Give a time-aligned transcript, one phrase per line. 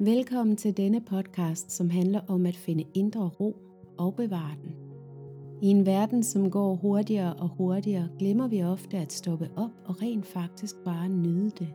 [0.00, 3.56] Velkommen til denne podcast, som handler om at finde indre ro
[3.98, 4.74] og bevare den.
[5.62, 10.02] I en verden, som går hurtigere og hurtigere, glemmer vi ofte at stoppe op og
[10.02, 11.68] rent faktisk bare nyde det.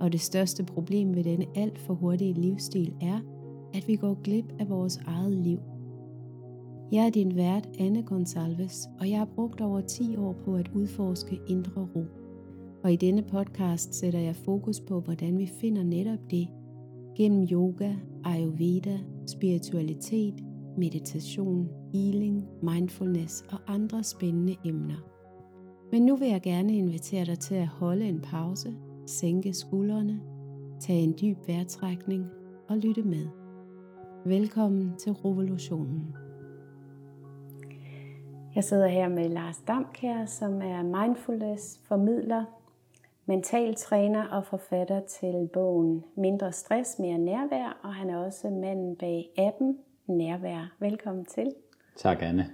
[0.00, 3.20] Og det største problem ved denne alt for hurtige livsstil er,
[3.74, 5.58] at vi går glip af vores eget liv.
[6.92, 10.70] Jeg er din vært, Anne Gonsalves, og jeg har brugt over 10 år på at
[10.74, 12.04] udforske indre ro.
[12.84, 16.48] Og i denne podcast sætter jeg fokus på, hvordan vi finder netop det
[17.18, 20.34] gennem yoga, ayurveda, spiritualitet,
[20.76, 24.96] meditation, healing, mindfulness og andre spændende emner.
[25.92, 28.74] Men nu vil jeg gerne invitere dig til at holde en pause,
[29.06, 30.20] sænke skuldrene,
[30.80, 32.26] tage en dyb vejrtrækning
[32.68, 33.26] og lytte med.
[34.24, 36.14] Velkommen til Revolutionen.
[38.54, 42.44] Jeg sidder her med Lars Damkær, som er mindfulness formidler
[43.28, 48.96] mental træner og forfatter til bogen Mindre stress, mere nærvær, og han er også manden
[48.96, 50.76] bag appen Nærvær.
[50.80, 51.52] Velkommen til.
[51.96, 52.46] Tak, Anne.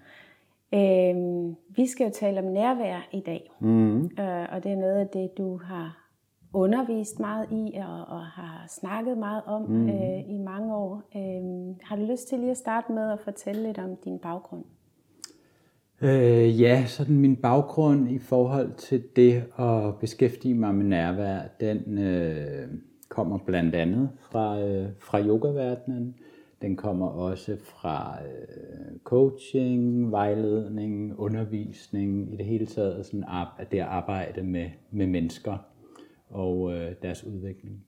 [0.75, 4.05] Øhm, vi skal jo tale om nærvær i dag, mm.
[4.05, 6.05] øh, og det er noget af det, du har
[6.53, 9.89] undervist meget i og, og har snakket meget om mm.
[9.89, 11.03] øh, i mange år.
[11.17, 14.65] Øh, har du lyst til lige at starte med at fortælle lidt om din baggrund?
[16.05, 21.99] Øh, ja, sådan min baggrund i forhold til det at beskæftige mig med nærvær, den
[21.99, 22.69] øh,
[23.09, 26.15] kommer blandt andet fra, øh, fra yogaverdenen.
[26.63, 33.25] Den kommer også fra øh, coaching, vejledning, undervisning, i det hele taget sådan
[33.59, 35.59] at det at arbejde med, med mennesker
[36.29, 37.85] og øh, deres udvikling.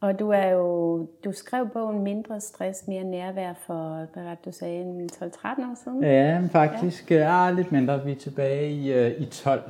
[0.00, 4.44] Og du er jo, du skrev bogen Mindre stress, mere nærvær for, hvad var det,
[4.44, 6.02] du sagde, 12-13 år siden?
[6.02, 7.44] Ja, faktisk ja.
[7.44, 8.04] Ja, lidt mindre.
[8.04, 9.62] Vi er tilbage i, uh, i 12.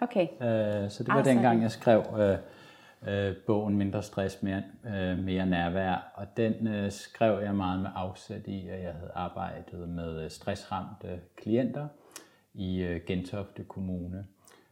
[0.00, 0.22] Okay.
[0.22, 5.24] Uh, så det var altså, dengang, jeg skrev uh, uh, bogen Mindre stress, mere, uh,
[5.24, 6.12] mere nærvær.
[6.14, 11.20] Og den uh, skrev jeg meget med afsæt i, at jeg havde arbejdet med stressramte
[11.36, 11.88] klienter
[12.54, 14.26] i uh, Gentofte Kommune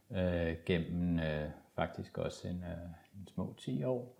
[0.09, 0.17] uh,
[0.65, 4.16] gennem uh, faktisk også en, uh, en små 10 år.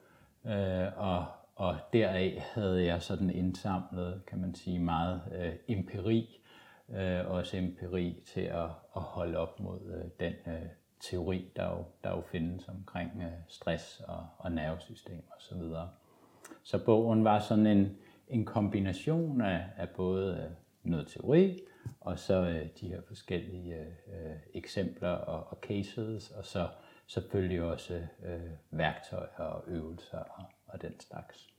[0.47, 1.25] Øh, og,
[1.55, 6.41] og deraf havde jeg sådan indsamlet, kan man sige, meget øh, empiri,
[6.89, 10.69] øh, også empiri til at, at holde op mod øh, den øh,
[10.99, 15.49] teori, der jo, der jo findes omkring øh, stress og, og nervesystem osv.
[15.49, 15.89] Så, videre.
[16.63, 17.97] så bogen var sådan en,
[18.27, 20.51] en kombination af, af både øh,
[20.91, 21.59] noget teori,
[22.01, 26.67] og så øh, de her forskellige øh, øh eksempler og, og cases, og så
[27.07, 27.93] selvfølgelig også
[28.25, 28.39] øh,
[28.71, 31.53] værktøjer og øvelser og, og den slags.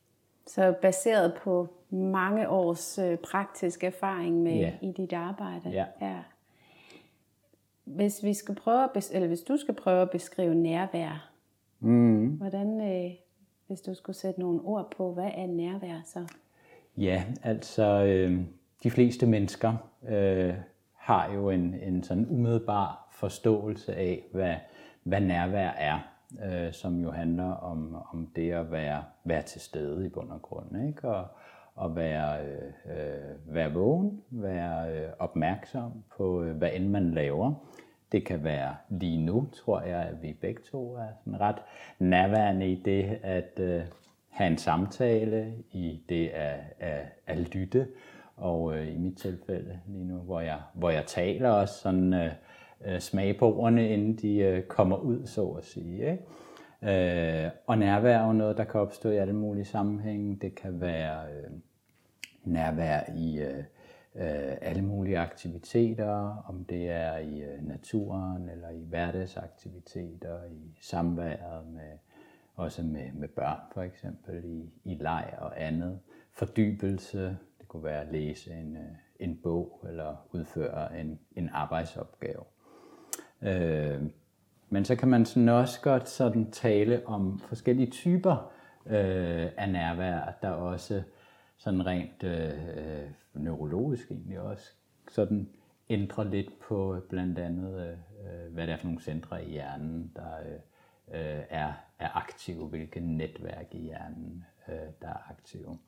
[0.47, 4.73] Så baseret på mange års øh, praktisk erfaring med ja.
[4.83, 5.71] i dit arbejde.
[5.71, 5.85] Ja.
[6.01, 6.19] ja.
[7.85, 11.31] Hvis vi skal prøve at eller hvis du skal prøve at beskrive nærvær,
[11.81, 12.27] mm.
[12.27, 13.11] hvordan, øh,
[13.67, 16.27] hvis du skulle sætte nogle ord på, hvad er nærvær så?
[16.97, 18.41] Ja, altså øh,
[18.83, 19.77] de fleste mennesker
[20.09, 20.55] øh,
[21.09, 24.55] har jo en, en sådan umiddelbar forståelse af, hvad
[25.03, 25.99] hvad nærvær er,
[26.45, 30.43] øh, som jo handler om, om det at være, være til stede i bund og
[30.43, 31.09] grund, ikke?
[31.09, 31.27] Og,
[31.75, 37.55] og være, øh, være vågen, være øh, opmærksom på, øh, hvad end man laver.
[38.13, 41.63] Det kan være lige nu, tror jeg, at vi begge to er sådan ret
[41.99, 43.83] nærværende i det at øh,
[44.29, 47.87] have en samtale, i det at, at, at lytte,
[48.39, 52.15] og øh, i mit tilfælde lige nu, hvor jeg, hvor jeg taler og sådan...
[52.15, 52.31] Øh,
[52.87, 56.11] øh, smage på ordene, inden de øh, kommer ud, så at sige.
[56.11, 57.45] Ikke?
[57.45, 60.39] Øh, og nærvær er noget, der kan opstå i alle mulige sammenhænge.
[60.41, 61.51] Det kan være øh,
[62.45, 63.59] nærvær i øh,
[64.15, 71.67] øh, alle mulige aktiviteter, om det er i øh, naturen eller i hverdagsaktiviteter, i samværet
[71.75, 71.99] med
[72.57, 75.99] også med, med børn for eksempel, i, i leg og andet.
[76.33, 77.37] Fordybelse,
[77.69, 82.45] det kunne være at læse en, øh, en bog eller udføre en, en arbejdsopgave.
[83.43, 84.03] Øh,
[84.69, 88.53] men så kan man sådan også godt sådan tale om forskellige typer
[88.87, 91.03] øh, af nærvær, der også
[91.57, 94.73] sådan rent øh, neurologisk egentlig også
[95.11, 95.49] sådan
[95.91, 100.13] ændrer lidt på blandt andet, øh, øh hvad det er for nogle centre i hjernen,
[100.17, 100.55] der øh,
[101.09, 105.79] øh, er, er aktive, hvilke netværk i hjernen, øh, der er aktive.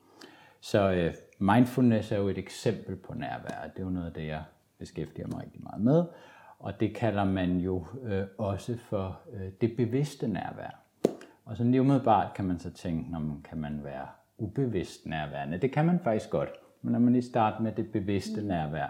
[0.61, 3.69] Så øh, mindfulness er jo et eksempel på nærvær.
[3.73, 4.43] Det er jo noget af det, jeg
[4.77, 6.03] beskæftiger mig rigtig meget med.
[6.59, 10.79] Og det kalder man jo øh, også for øh, det bevidste nærvær.
[11.45, 15.57] Og så lige umiddelbart kan man så tænke, når kan man være ubevidst nærværende?
[15.57, 16.49] Det kan man faktisk godt,
[16.81, 18.87] men når man lige starter med det bevidste nærvær.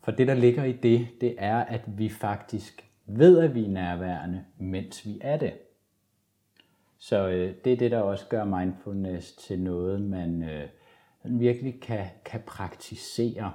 [0.00, 3.68] For det, der ligger i det, det er, at vi faktisk ved, at vi er
[3.68, 5.52] nærværende, mens vi er det.
[7.08, 10.68] Så øh, det er det, der også gør mindfulness til noget, man øh,
[11.24, 13.52] virkelig kan, kan praktisere,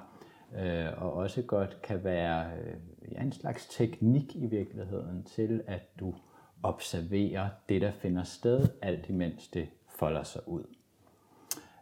[0.59, 2.73] øh, og også godt kan være øh,
[3.11, 6.13] ja, en slags teknik i virkeligheden til, at du
[6.63, 10.63] observerer det, der finder sted, alt imens det folder sig ud.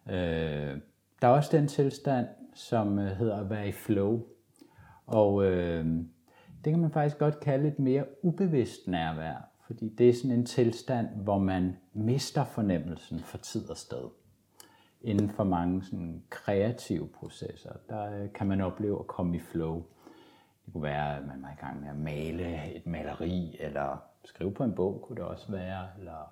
[0.09, 0.77] Øh,
[1.21, 4.21] der er også den tilstand, som øh, hedder at være i flow.
[5.05, 5.85] Og øh,
[6.65, 10.45] det kan man faktisk godt kalde et mere ubevidst nærvær, fordi det er sådan en
[10.45, 14.03] tilstand, hvor man mister fornemmelsen for tid og sted.
[15.01, 19.83] Inden for mange sådan kreative processer, der øh, kan man opleve at komme i flow.
[20.65, 24.51] Det kunne være, at man var i gang med at male et maleri, eller skrive
[24.51, 26.31] på en bog kunne det også være, eller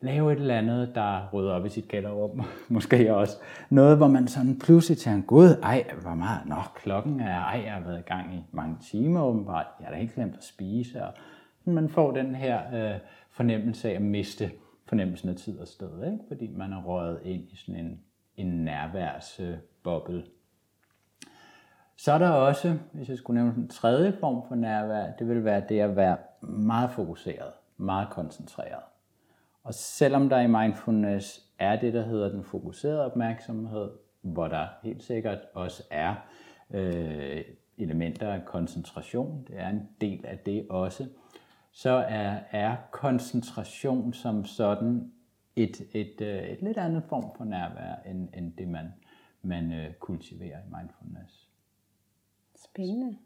[0.00, 3.36] lave et eller andet, der rydder op i sit kælderrum, måske også.
[3.70, 7.72] Noget, hvor man sådan pludselig tænker, gud, ej, hvor meget, nå, klokken er, ej, jeg
[7.72, 11.04] har været i gang i mange timer åbenbart, jeg har da ikke glemt at spise,
[11.04, 11.12] og
[11.74, 14.50] man får den her øh, fornemmelse af at miste
[14.86, 16.24] fornemmelsen af tid og sted, ikke?
[16.28, 18.00] fordi man er røget ind i sådan en,
[18.36, 20.24] en nærværsboble.
[21.96, 25.44] Så er der også, hvis jeg skulle nævne en tredje form for nærvær, det vil
[25.44, 28.82] være det at være meget fokuseret, meget koncentreret.
[29.62, 33.90] Og selvom der i mindfulness er det, der hedder den fokuserede opmærksomhed,
[34.22, 36.14] hvor der helt sikkert også er
[36.70, 37.44] øh,
[37.78, 41.06] elementer af koncentration, det er en del af det også,
[41.76, 45.12] så er, er koncentration som sådan
[45.56, 48.86] et, et, øh, et lidt andet form for nærvær, end, end det man,
[49.42, 51.48] man øh, kultiverer i mindfulness.
[52.64, 53.16] Spændende.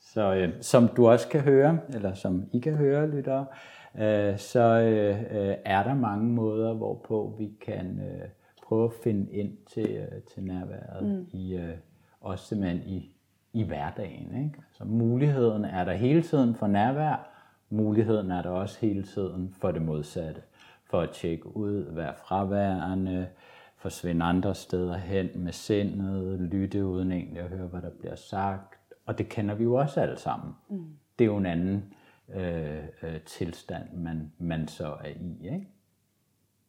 [0.00, 3.46] Så øh, som du også kan høre, eller som I kan høre, lyttere,
[3.94, 8.28] øh, så øh, øh, er der mange måder, hvorpå vi kan øh,
[8.62, 11.26] prøve at finde ind til, øh, til nærværet, mm.
[11.32, 11.76] i, øh,
[12.20, 13.16] også simpelthen i,
[13.52, 14.44] i hverdagen.
[14.44, 14.62] Ikke?
[14.72, 17.27] Så muligheden er der hele tiden for nærvær,
[17.70, 20.42] muligheden er der også hele tiden for det modsatte.
[20.84, 23.28] For at tjekke ud, være fraværende,
[23.76, 28.78] forsvinde andre steder hen med sindet, lytte uden egentlig at høre, hvad der bliver sagt.
[29.06, 30.54] Og det kender vi jo også alle sammen.
[30.68, 30.84] Mm.
[31.18, 31.94] Det er jo en anden
[32.34, 35.44] øh, øh, tilstand, man, man så er i.
[35.44, 35.68] Ikke?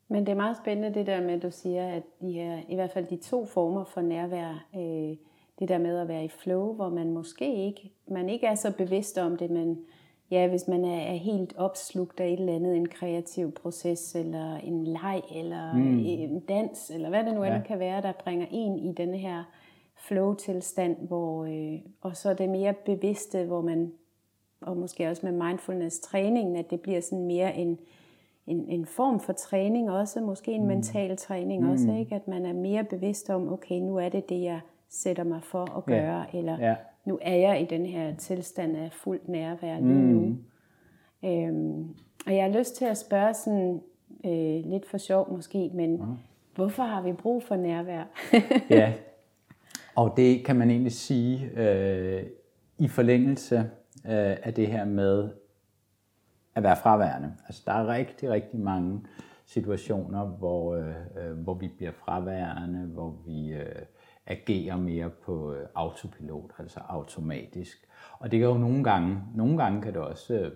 [0.08, 2.76] Men det er meget spændende det der med, at du siger, at de her, i
[2.76, 5.18] hvert fald de to former for nærvær, øh,
[5.60, 8.74] det der med at være i flow, hvor man måske ikke, man ikke er så
[8.78, 9.80] bevidst om det, men
[10.32, 14.58] ja, hvis man er, er helt opslugt af et eller andet, en kreativ proces, eller
[14.58, 16.00] en leg, eller mm.
[16.06, 17.56] en dans, eller hvad det nu ja.
[17.56, 19.44] end kan være, der bringer en i denne her
[19.96, 23.92] flow-tilstand, hvor, øh, og så det mere bevidste, hvor man,
[24.62, 27.80] og måske også med mindfulness-træningen, at det bliver sådan mere en,
[28.48, 30.68] en, en form for træning også, måske en mm.
[30.68, 31.70] mental træning mm.
[31.70, 32.16] også, ikke?
[32.16, 34.60] at man er mere bevidst om, okay, nu er det det, jeg
[34.90, 36.38] sætter mig for at gøre, ja.
[36.38, 36.76] eller ja
[37.10, 40.20] nu er jeg i den her tilstand af fuldt nærvær lige nu.
[40.20, 40.44] Mm.
[41.30, 41.96] Øhm,
[42.26, 43.82] og jeg har lyst til at spørge sådan
[44.26, 46.18] øh, lidt for sjov måske, men mm.
[46.56, 48.04] hvorfor har vi brug for nærvær?
[48.70, 48.94] ja,
[50.02, 52.24] og det kan man egentlig sige øh,
[52.78, 53.58] i forlængelse
[54.06, 55.30] øh, af det her med
[56.56, 57.34] at være fraværende.
[57.48, 59.02] Altså der er rigtig, rigtig mange
[59.46, 63.54] situationer, hvor, øh, øh hvor vi bliver fraværende, hvor vi...
[63.54, 63.82] Øh,
[64.30, 67.88] agerer mere på øh, autopilot, altså automatisk.
[68.20, 70.52] Og det kan jo nogle gange, nogle gange kan det også øh,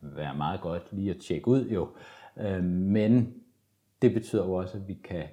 [0.00, 1.88] være meget godt lige at tjekke ud jo,
[2.36, 3.34] øh, men
[4.02, 5.24] det betyder jo også, at vi kan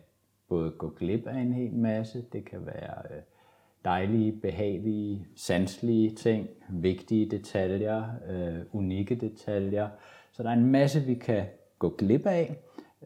[0.50, 3.22] både gå glip af en hel masse, det kan være
[3.86, 9.90] dejlige, behagelige, sanselige ting, vigtige detaljer, øh, unikke detaljer.
[10.32, 11.46] Så der er en masse, vi kan
[11.80, 12.56] gå glip af,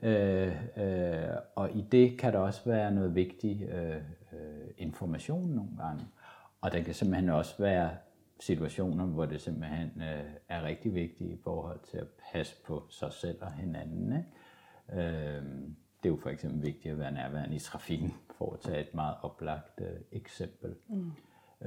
[0.02, 3.96] øh, øh, og i det kan der også være noget vigtigt øh,
[4.40, 6.06] øh, information nogle gange.
[6.62, 7.90] Og der kan simpelthen også være
[8.40, 13.14] situationer, hvor det simpelthen øh, er rigtig vigtigt i forhold til at passe på sig
[13.14, 14.14] selv og hinanden.
[14.18, 15.08] Ikke?
[15.08, 15.44] Øh,
[16.04, 18.94] det er jo for eksempel vigtigt at være nærværende i trafikken, for at tage et
[18.94, 20.76] meget oplagt øh, eksempel.
[20.88, 21.12] Mm.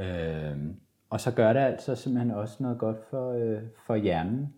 [0.00, 0.74] Øh,
[1.10, 4.54] og så gør det altså simpelthen også noget godt for, øh, for hjernen,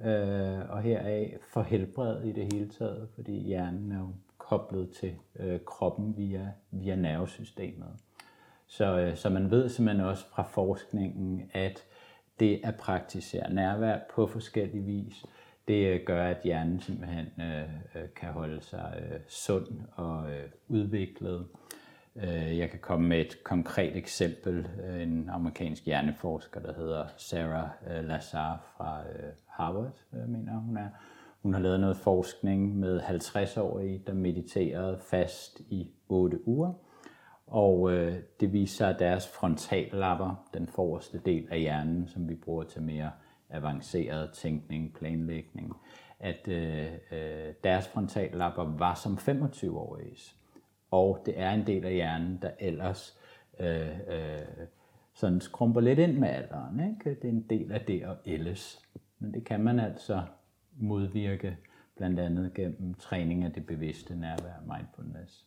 [0.00, 4.12] øh, og heraf for helbred i det hele taget, fordi hjernen er jo
[4.48, 7.88] koblet til øh, kroppen via, via nervesystemet.
[8.66, 11.84] Så, øh, så man ved simpelthen også fra forskningen, at
[12.40, 15.24] det at praktisere nærvær på forskellige vis,
[15.68, 17.62] det øh, gør, at hjernen simpelthen øh,
[17.94, 21.46] øh, kan holde sig øh, sund og øh, udviklet.
[22.16, 24.68] Øh, jeg kan komme med et konkret eksempel.
[25.00, 29.98] En amerikansk hjerneforsker, der hedder Sarah øh, Lazar fra øh, Harvard,
[30.28, 30.88] mener hun er.
[31.44, 36.72] Hun har lavet noget forskning med 50-årige, der mediterede fast i 8 uger.
[37.46, 42.34] Og øh, det viser sig, at deres frontallapper, den forreste del af hjernen, som vi
[42.34, 43.10] bruger til mere
[43.50, 45.72] avanceret tænkning, planlægning,
[46.20, 50.36] at øh, øh, deres frontallapper var som 25-åriges.
[50.90, 53.18] Og det er en del af hjernen, der ellers
[53.60, 54.66] øh, øh,
[55.14, 56.80] sådan skrumper lidt ind med alderen.
[56.80, 57.20] Ikke?
[57.20, 58.82] Det er en del af det at ældes.
[59.18, 60.22] Men det kan man altså
[60.76, 61.56] modvirke,
[61.96, 65.46] blandt andet gennem træning af det bevidste nærvær, mindfulness.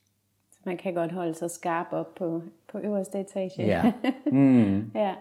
[0.52, 2.42] Så man kan godt holde sig skarp op på,
[2.72, 3.66] på øverste etage.
[3.66, 3.94] Ja.
[4.32, 4.92] Mm.
[4.96, 5.16] ja.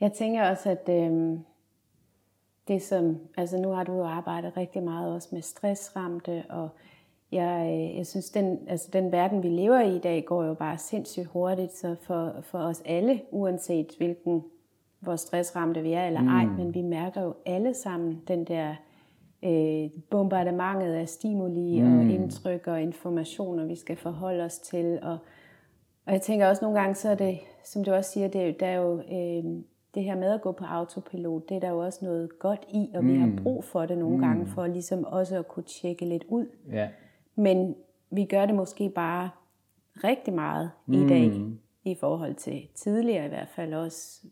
[0.00, 1.38] Jeg tænker også, at øh,
[2.68, 6.68] det som, altså nu har du jo arbejdet rigtig meget også med stressramte, og
[7.32, 10.54] jeg, øh, jeg synes, den, altså den verden, vi lever i i dag, går jo
[10.54, 14.44] bare sindssygt hurtigt, så for, for os alle, uanset hvilken,
[15.00, 16.52] hvor stressramte vi er eller ej, mm.
[16.52, 18.74] men vi mærker jo alle sammen den der
[19.44, 21.98] øh, bombardementet af stimuli mm.
[21.98, 24.98] og indtryk og informationer, vi skal forholde os til.
[25.02, 25.18] Og,
[26.06, 28.66] og jeg tænker også nogle gange, så er det, som du også siger, det, der
[28.66, 29.62] er jo øh,
[29.94, 32.90] det her med at gå på autopilot, det er der jo også noget godt i,
[32.94, 33.12] og mm.
[33.12, 33.36] vi har mm.
[33.36, 34.22] brug for det nogle mm.
[34.22, 36.46] gange, for ligesom også at kunne tjekke lidt ud.
[36.72, 36.88] Ja.
[37.34, 37.74] Men
[38.10, 39.30] vi gør det måske bare
[40.04, 40.94] rigtig meget mm.
[40.94, 41.32] i dag,
[41.84, 44.26] i forhold til tidligere i hvert fald også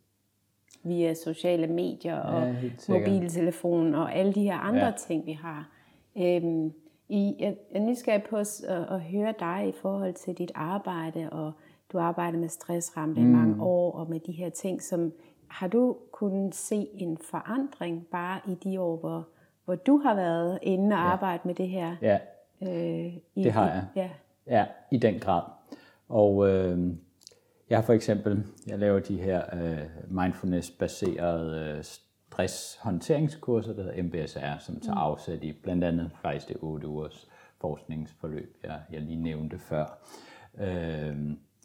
[0.84, 2.54] via sociale medier og ja,
[2.88, 4.92] mobiltelefon og alle de her andre ja.
[4.98, 5.70] ting, vi har.
[6.16, 6.72] Øhm,
[7.08, 11.52] i, jeg er nysgerrig på at, at høre dig i forhold til dit arbejde, og
[11.92, 13.26] du arbejder med stressramte mm.
[13.26, 15.12] i mange år, og med de her ting, som
[15.48, 19.28] har du kunnet se en forandring bare i de år, hvor,
[19.64, 21.06] hvor du har været inde og ja.
[21.06, 21.96] arbejde med det her?
[22.02, 22.18] Ja,
[22.62, 23.84] øh, i, det har jeg.
[23.96, 24.10] Ja.
[24.46, 25.42] ja, i den grad.
[26.08, 26.94] Og øh,
[27.74, 29.78] jeg for eksempel, jeg laver de her øh,
[30.08, 35.00] mindfulness-baserede øh, stresshåndteringskurser, der hedder MBSR, som tager mm.
[35.00, 37.28] afsæt i blandt andet faktisk det 8 ugers
[37.60, 39.98] forskningsforløb, jeg, jeg lige nævnte før.
[40.58, 41.16] Øh,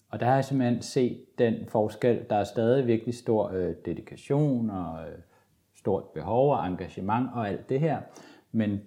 [0.09, 2.25] og der har jeg simpelthen set den forskel.
[2.29, 5.17] Der er stadig virkelig stor øh, dedikation og øh,
[5.75, 8.01] stort behov og engagement og alt det her.
[8.51, 8.81] Men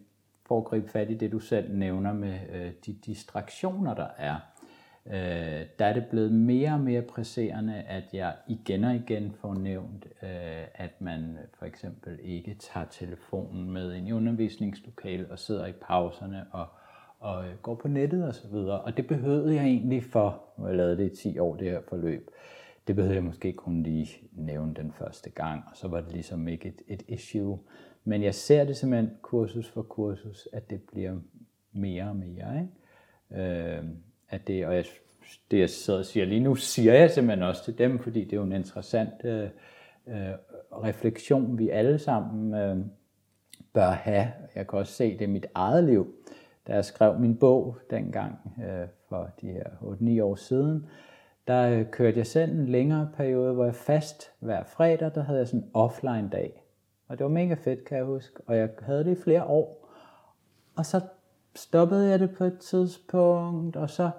[0.47, 4.37] for at gribe fat i det, du selv nævner med øh, de distraktioner, der er,
[5.07, 9.55] øh, der er det blevet mere og mere presserende, at jeg igen og igen får
[9.55, 15.67] nævnt, øh, at man for eksempel ikke tager telefonen med ind i undervisningslokalet og sidder
[15.67, 16.67] i pauserne og
[17.23, 18.81] og går på nettet og så videre.
[18.81, 21.81] Og det behøvede jeg egentlig for, nu jeg lavede det i 10 år, det her
[21.89, 22.31] forløb.
[22.87, 26.49] Det behøvede jeg måske kun lige nævne den første gang, og så var det ligesom
[26.49, 27.59] ikke et, et issue.
[28.05, 31.19] Men jeg ser det simpelthen kursus for kursus, at det bliver
[31.73, 32.61] mere og mere.
[32.61, 33.77] Ikke?
[33.77, 33.85] Øh,
[34.33, 34.85] at det, og jeg,
[35.51, 38.33] det jeg sidder og siger lige nu, siger jeg simpelthen også til dem, fordi det
[38.33, 39.49] er jo en interessant øh,
[40.09, 40.33] øh,
[40.73, 42.77] refleksion, vi alle sammen øh,
[43.73, 44.33] bør have.
[44.55, 46.15] Jeg kan også se det i mit eget liv
[46.67, 49.65] da jeg skrev min bog dengang øh, for de her
[50.21, 50.87] 8-9 år siden,
[51.47, 55.39] der øh, kørte jeg selv en længere periode, hvor jeg fast hver fredag, der havde
[55.39, 56.65] jeg sådan en offline dag.
[57.09, 58.41] Og det var mega fedt, kan jeg huske.
[58.47, 59.89] Og jeg havde det i flere år.
[60.77, 61.01] Og så
[61.55, 64.11] stoppede jeg det på et tidspunkt, og så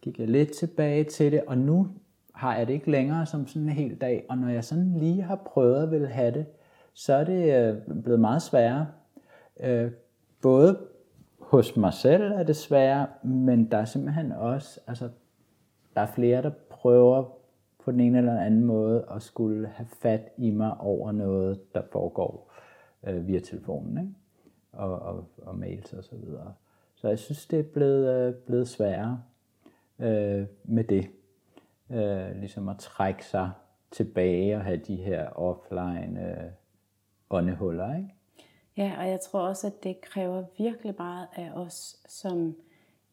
[0.00, 1.88] gik jeg lidt tilbage til det, og nu
[2.34, 4.26] har jeg det ikke længere som sådan en hel dag.
[4.28, 6.46] Og når jeg sådan lige har prøvet at vil have det,
[6.94, 8.86] så er det øh, blevet meget sværere.
[9.60, 9.90] Øh,
[10.42, 10.78] både
[11.38, 15.08] hos mig selv er det sværere, men der er simpelthen også, altså,
[15.94, 17.24] der er flere, der prøver
[17.84, 21.82] på den ene eller anden måde at skulle have fat i mig over noget, der
[21.92, 22.52] foregår
[23.06, 24.14] øh, via telefonen, ikke?
[24.78, 26.54] Og, og, og mails og så videre.
[26.94, 29.22] Så jeg synes, det er blevet, øh, blevet sværere
[29.98, 31.10] øh, med det.
[31.90, 33.50] Øh, ligesom at trække sig
[33.90, 36.50] tilbage og have de her offline øh,
[37.30, 38.14] åndehuller, ikke?
[38.76, 42.56] Ja, og jeg tror også, at det kræver virkelig meget af os, som,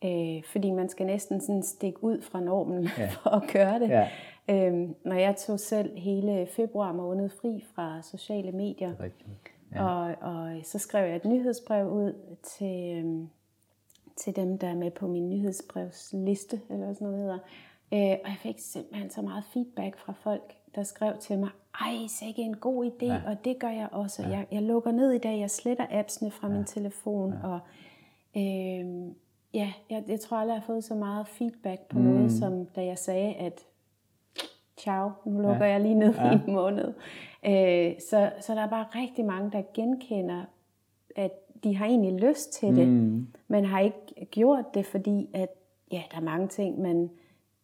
[0.05, 3.09] øh, fordi man skal næsten sådan stikke ud fra normen ja.
[3.15, 3.89] for at gøre det.
[3.89, 4.09] Ja.
[4.49, 8.93] Øhm, når jeg tog selv hele februar måned fri fra sociale medier,
[9.75, 9.85] ja.
[9.85, 12.13] og, og så skrev jeg et nyhedsbrev ud
[12.43, 13.29] til, øhm,
[14.15, 17.39] til dem, der er med på min nyhedsbrevsliste, eller sådan noget hedder.
[17.93, 21.49] Øh, og jeg fik simpelthen så meget feedback fra folk, der skrev til mig,
[21.81, 23.21] ej, så ikke en god idé, ja.
[23.27, 24.23] og det gør jeg også.
[24.23, 24.29] Ja.
[24.29, 26.53] Jeg, jeg lukker ned i dag, jeg sletter appsene fra ja.
[26.53, 27.47] min telefon, ja.
[27.47, 27.59] og
[28.37, 29.07] øh,
[29.53, 32.05] ja, jeg, jeg tror aldrig, jeg har fået så meget feedback på mm.
[32.05, 33.61] noget, som da jeg sagde, at
[34.77, 35.71] ciao, nu lukker ja.
[35.71, 36.31] jeg lige ned ja.
[36.31, 36.93] i en måned.
[37.45, 40.43] Øh, så, så der er bare rigtig mange, der genkender,
[41.15, 41.31] at
[41.63, 43.27] de har egentlig lyst til det, mm.
[43.47, 45.49] men har ikke gjort det, fordi at,
[45.91, 47.09] ja, der er mange ting, men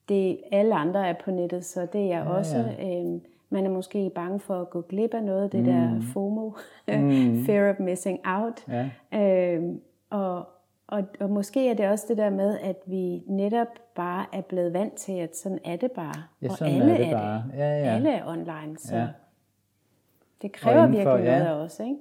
[0.09, 2.57] det, alle andre er på nettet, så det er jeg ja, også.
[2.57, 2.99] Ja.
[2.99, 5.65] Øhm, man er måske bange for at gå glip af noget, det mm.
[5.65, 6.51] der FOMO,
[6.87, 7.43] mm.
[7.45, 8.67] fear of missing out.
[8.67, 8.89] Ja.
[9.21, 10.47] Øhm, og,
[10.87, 14.73] og, og måske er det også det der med, at vi netop bare er blevet
[14.73, 16.23] vant til, at sådan er det bare.
[16.41, 17.35] Ja, og alle er det bare.
[17.35, 17.57] Er det.
[17.57, 17.95] Ja, ja.
[17.95, 18.77] Alle er online.
[18.77, 18.95] Så.
[18.95, 19.07] Ja.
[20.41, 21.39] Det kræver virkelig ja.
[21.39, 21.95] noget af os, ikke?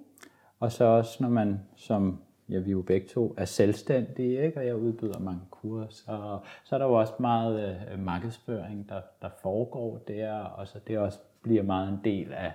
[0.60, 2.20] Og så også, når man som
[2.50, 4.58] ja, vi er jo begge to er selvstændige, ikke?
[4.58, 9.00] og jeg udbyder mange kurser, og så er der jo også meget øh, markedsføring, der,
[9.22, 12.52] der foregår der, og så det også bliver meget en del af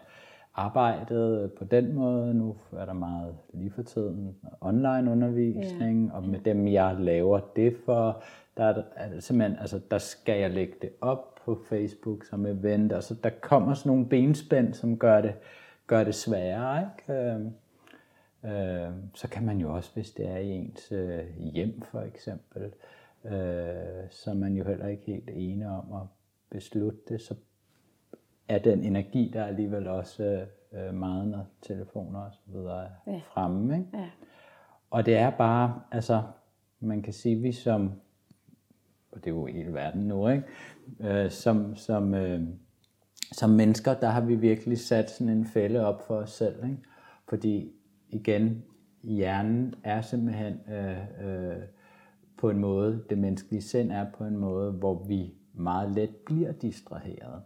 [0.56, 2.34] arbejdet på den måde.
[2.34, 6.16] Nu er der meget lige for tiden online undervisning, ja.
[6.16, 8.24] og med dem jeg laver det for,
[8.58, 12.46] der er, er det simpelthen, altså der skal jeg lægge det op på Facebook som
[12.46, 15.34] event, og så der kommer sådan nogle benspænd, som gør det,
[15.88, 17.14] gør det sværere, ikke?
[18.44, 22.64] Øh, så kan man jo også, hvis det er i ens øh, hjem for eksempel,
[23.26, 26.08] øh, så er man jo heller ikke helt ene om at
[26.50, 27.36] beslutte det, så
[28.48, 33.22] er den energi der alligevel også øh, meget, når telefoner og så videre er Ja.
[33.34, 33.78] fremme.
[33.78, 33.90] Ikke?
[33.98, 34.10] Ja.
[34.92, 36.24] Og det er bare, altså,
[36.80, 37.92] man kan sige, vi som,
[39.12, 40.44] og det er jo hele verden nu, ikke?
[41.00, 42.42] Øh, som, som, øh,
[43.32, 46.64] som mennesker, der har vi virkelig sat sådan en fælde op for os selv.
[46.64, 46.78] Ikke?
[47.30, 47.72] Fordi
[48.10, 48.64] igen,
[49.04, 51.56] hjernen er simpelthen øh, øh,
[52.38, 56.52] på en måde, det menneskelige sind er på en måde, hvor vi meget let bliver
[56.52, 57.42] distraheret.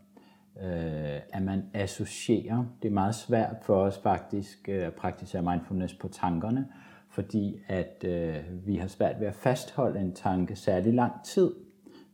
[0.63, 2.65] Øh, at man associerer.
[2.81, 6.67] Det er meget svært for os faktisk øh, at praktisere mindfulness på tankerne,
[7.09, 11.51] fordi at øh, vi har svært ved at fastholde en tanke særlig lang tid.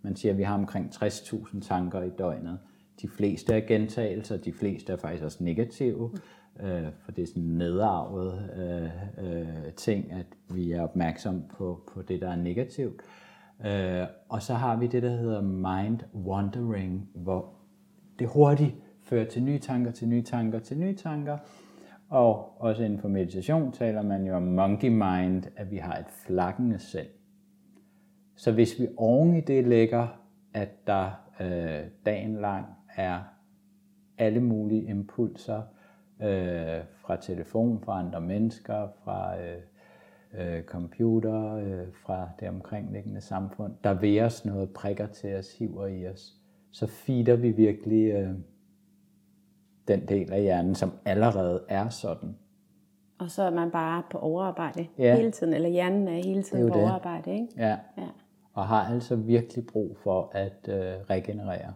[0.01, 2.59] Man siger, at vi har omkring 60.000 tanker i døgnet.
[3.01, 6.11] De fleste er gentagelser, de fleste er faktisk også negative,
[6.59, 12.01] øh, for det er sådan nedarvet øh, øh, ting, at vi er opmærksom på, på
[12.01, 13.01] det, der er negativt.
[13.65, 17.53] Øh, og så har vi det, der hedder mind wandering, hvor
[18.19, 21.37] det hurtigt fører til nye tanker, til nye tanker, til nye tanker.
[22.09, 26.09] Og også inden for meditation taler man jo om monkey mind, at vi har et
[26.09, 27.07] flakkende sind.
[28.35, 30.07] Så hvis vi oven i det lægger,
[30.53, 31.11] at der
[31.41, 33.19] øh, dagen lang er
[34.17, 35.61] alle mulige impulser
[36.21, 39.57] øh, fra telefon, fra andre mennesker, fra øh,
[40.33, 45.87] øh, computer, øh, fra det omkringliggende samfund, der ved os noget, prikker til os, hiver
[45.87, 46.33] i os,
[46.71, 48.29] så feeder vi virkelig øh,
[49.87, 52.35] den del af hjernen, som allerede er sådan.
[53.19, 55.15] Og så er man bare på overarbejde Ja.
[55.15, 56.83] hele tiden, eller hjernen er hele tiden jo på det.
[56.83, 57.47] overarbejde, ikke?
[57.57, 57.77] Ja.
[57.97, 58.07] Ja.
[58.53, 60.75] Og har altså virkelig brug for at øh,
[61.09, 61.73] regenerere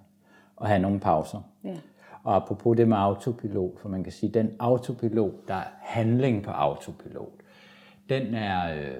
[0.59, 1.39] og have nogle pauser.
[1.63, 1.75] Ja.
[2.23, 6.51] Og apropos det med autopilot, for man kan sige, den autopilot, der er handling på
[6.51, 7.33] autopilot,
[8.09, 8.95] den er øh,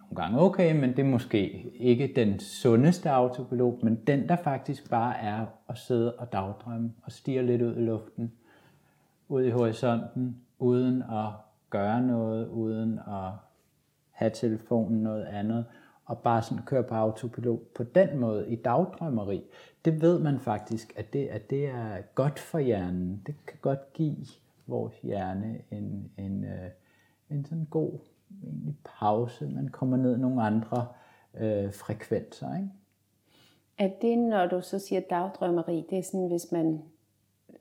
[0.00, 4.90] nogle gange okay, men det er måske ikke den sundeste autopilot, men den, der faktisk
[4.90, 8.32] bare er at sidde og dagdrømme og stige lidt ud i luften,
[9.28, 11.28] ud i horisonten, uden at
[11.70, 13.30] gøre noget, uden at
[14.10, 15.64] have telefonen noget andet,
[16.06, 19.44] og bare sådan køre på autopilot på den måde i dagdrømmeri,
[19.84, 23.22] det ved man faktisk, at det, at det er godt for hjernen.
[23.26, 24.16] Det kan godt give
[24.66, 26.70] vores hjerne en, en, øh,
[27.30, 27.92] en sådan god
[28.44, 29.46] egentlig pause.
[29.46, 30.86] Man kommer ned i nogle andre
[31.40, 32.56] øh, frekvenser.
[32.56, 32.68] Ikke?
[33.78, 36.82] Er det, når du så siger dagdrømmeri, det er sådan, hvis man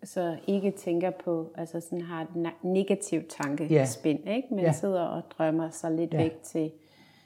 [0.03, 4.47] så ikke tænker på, altså sådan har et negativt tankespind, ikke?
[4.51, 4.71] Men Ja.
[4.71, 6.17] sidder og drømmer sig lidt Ja.
[6.17, 6.71] væk til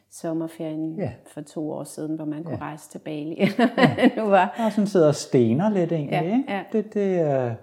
[0.09, 1.13] sommerferien Ja.
[1.27, 3.35] for to år siden, hvor man kunne rejse til Bali,
[4.01, 4.55] det nu var.
[4.65, 6.11] Og sådan sidder og stener lidt egentlig.
[6.11, 6.43] Ja, ikke?
[6.47, 6.63] ja.
[6.71, 7.55] Det, det, øh,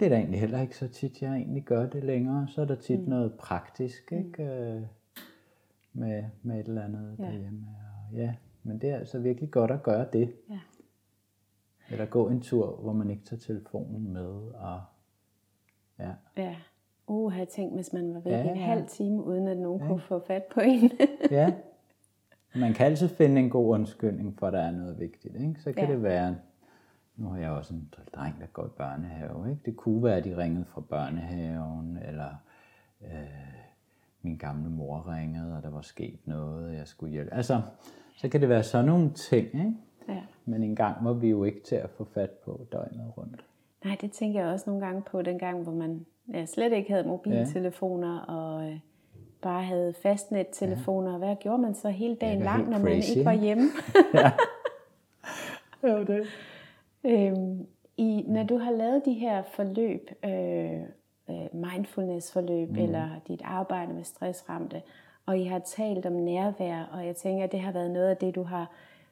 [0.00, 2.48] det er da egentlig heller ikke så tit, jeg egentlig gør det længere.
[2.48, 3.08] Så er der tit mm.
[3.08, 4.42] noget praktisk ikke?
[4.42, 4.82] Øh,
[5.92, 7.24] med, med et eller andet Ja.
[7.24, 7.30] ja.
[7.30, 7.66] derhjemme.
[8.10, 10.32] Og ja, men det er altså virkelig godt at gøre det.
[10.50, 10.58] Ja.
[11.90, 14.30] Eller gå en tur, hvor man ikke tager telefonen med.
[14.54, 14.80] Og,
[15.98, 16.10] ja.
[16.36, 16.56] Ja.
[17.06, 18.62] Uh, jeg tænkt, hvis man var væk Ja, en ja.
[18.62, 19.86] halv time, uden at nogen ja.
[19.88, 20.90] kunne få fat på en.
[21.30, 21.52] ja.
[22.54, 25.34] Man kan altid finde en god undskyldning for, at der er noget vigtigt.
[25.36, 25.54] Ikke?
[25.58, 25.92] Så kan Ja.
[25.92, 26.36] det være,
[27.16, 29.50] nu har jeg også en dreng, der går i børnehave.
[29.50, 29.60] Ikke?
[29.64, 32.28] Det kunne være, at de ringede fra børnehaven, eller
[33.02, 33.08] øh,
[34.22, 37.34] min gamle mor ringede, og der var sket noget, og jeg skulle hjælpe.
[37.34, 37.62] Altså,
[38.16, 39.72] så kan det være sådan nogle ting, ikke?
[40.08, 40.22] ja.
[40.44, 43.44] Men en gang var vi jo ikke til at få fat på døgnet rundt.
[43.84, 46.92] Nej, det tænker jeg også nogle gange på, den gang, hvor man ja, slet ikke
[46.92, 48.34] havde mobiltelefoner, ja.
[48.34, 48.78] og øh,
[49.42, 51.12] bare havde fastnettelefoner.
[51.12, 51.18] Ja.
[51.18, 53.64] Hvad gjorde man så hele dagen var lang, når man crazy, ikke var hjemme?
[55.82, 56.26] Ja, det.
[57.04, 57.66] øhm,
[57.96, 60.80] i, når du har lavet de her forløb, øh,
[61.30, 62.78] øh, mindfulness-forløb, mm.
[62.78, 64.82] eller dit arbejde med stressramte,
[65.26, 68.16] og I har talt om nærvær, og jeg tænker, at det har været noget af
[68.16, 68.70] det, du har,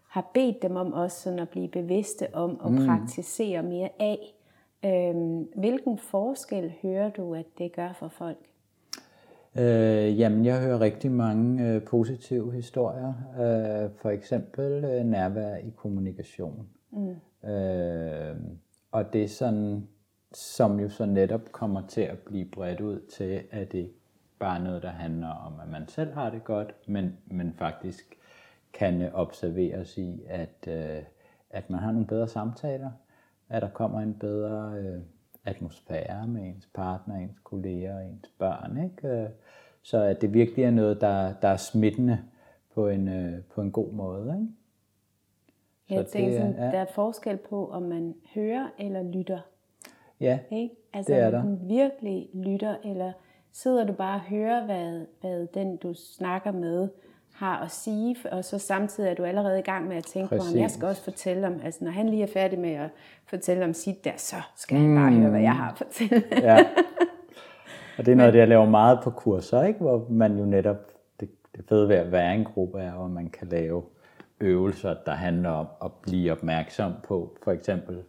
[0.09, 2.87] har bedt dem om også sådan at blive bevidste om og mm.
[2.87, 4.35] praktisere mere af.
[4.85, 8.39] Øhm, hvilken forskel hører du, at det gør for folk?
[9.59, 13.15] Øh, jamen, jeg hører rigtig mange øh, positive historier.
[13.35, 16.69] Øh, for eksempel øh, nærvær i kommunikation.
[16.91, 17.49] Mm.
[17.51, 18.37] Øh,
[18.93, 19.89] og det er sådan,
[20.33, 23.91] som jo så netop kommer til at blive bredt ud til, at det
[24.39, 28.17] bare er noget, der handler om, at man selv har det godt, men, men faktisk
[28.73, 31.03] kan observeres i, at, øh,
[31.51, 32.91] at man har nogle bedre samtaler,
[33.51, 35.01] at der kommer en bedre øh,
[35.45, 38.85] atmosfære med ens partner, ens kolleger, ens børn.
[38.85, 39.09] Ikke?
[39.09, 39.29] Øh,
[39.83, 42.19] så at det virkelig er noget, der, der er smittende
[42.75, 44.35] på en, øh, på en god måde.
[44.41, 44.53] Ikke?
[45.89, 46.65] Så jeg tænker, sådan, ja.
[46.65, 49.41] der er forskel på, om man hører eller lytter.
[50.21, 50.75] Ja, ikke?
[50.93, 51.43] Altså, det er der.
[51.43, 53.13] du virkelig lytter, eller
[53.53, 56.89] sidder du bare og hører, hvad, hvad den, du snakker med,
[57.41, 60.53] har at sige, og så samtidig er du allerede i gang med at tænke Præcis.
[60.53, 62.91] på, om jeg skal også fortælle om, altså når han lige er færdig med at
[63.27, 66.23] fortælle om sit der, så skal han bare høre, hvad jeg har at fortælle.
[66.49, 66.59] ja.
[67.99, 69.79] Og det er noget, det jeg laver meget på kurser, ikke?
[69.79, 70.77] hvor man jo netop,
[71.21, 73.83] det, det fede ved at være en gruppe er, hvor man kan lave
[74.41, 78.03] øvelser, der handler om at blive opmærksom på, for eksempel,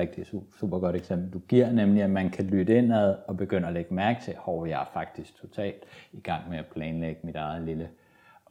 [0.00, 0.26] rigtig
[0.60, 3.94] super godt eksempel, du giver, nemlig at man kan lytte indad og begynde at lægge
[3.94, 7.88] mærke til, hvor jeg er faktisk totalt i gang med at planlægge mit eget lille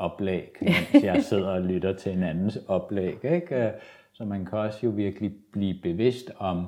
[0.02, 3.26] oplæg, mens jeg sidder og lytter til en andens oplæg.
[3.26, 3.74] Ikke?
[4.12, 6.68] Så man kan også jo virkelig blive bevidst om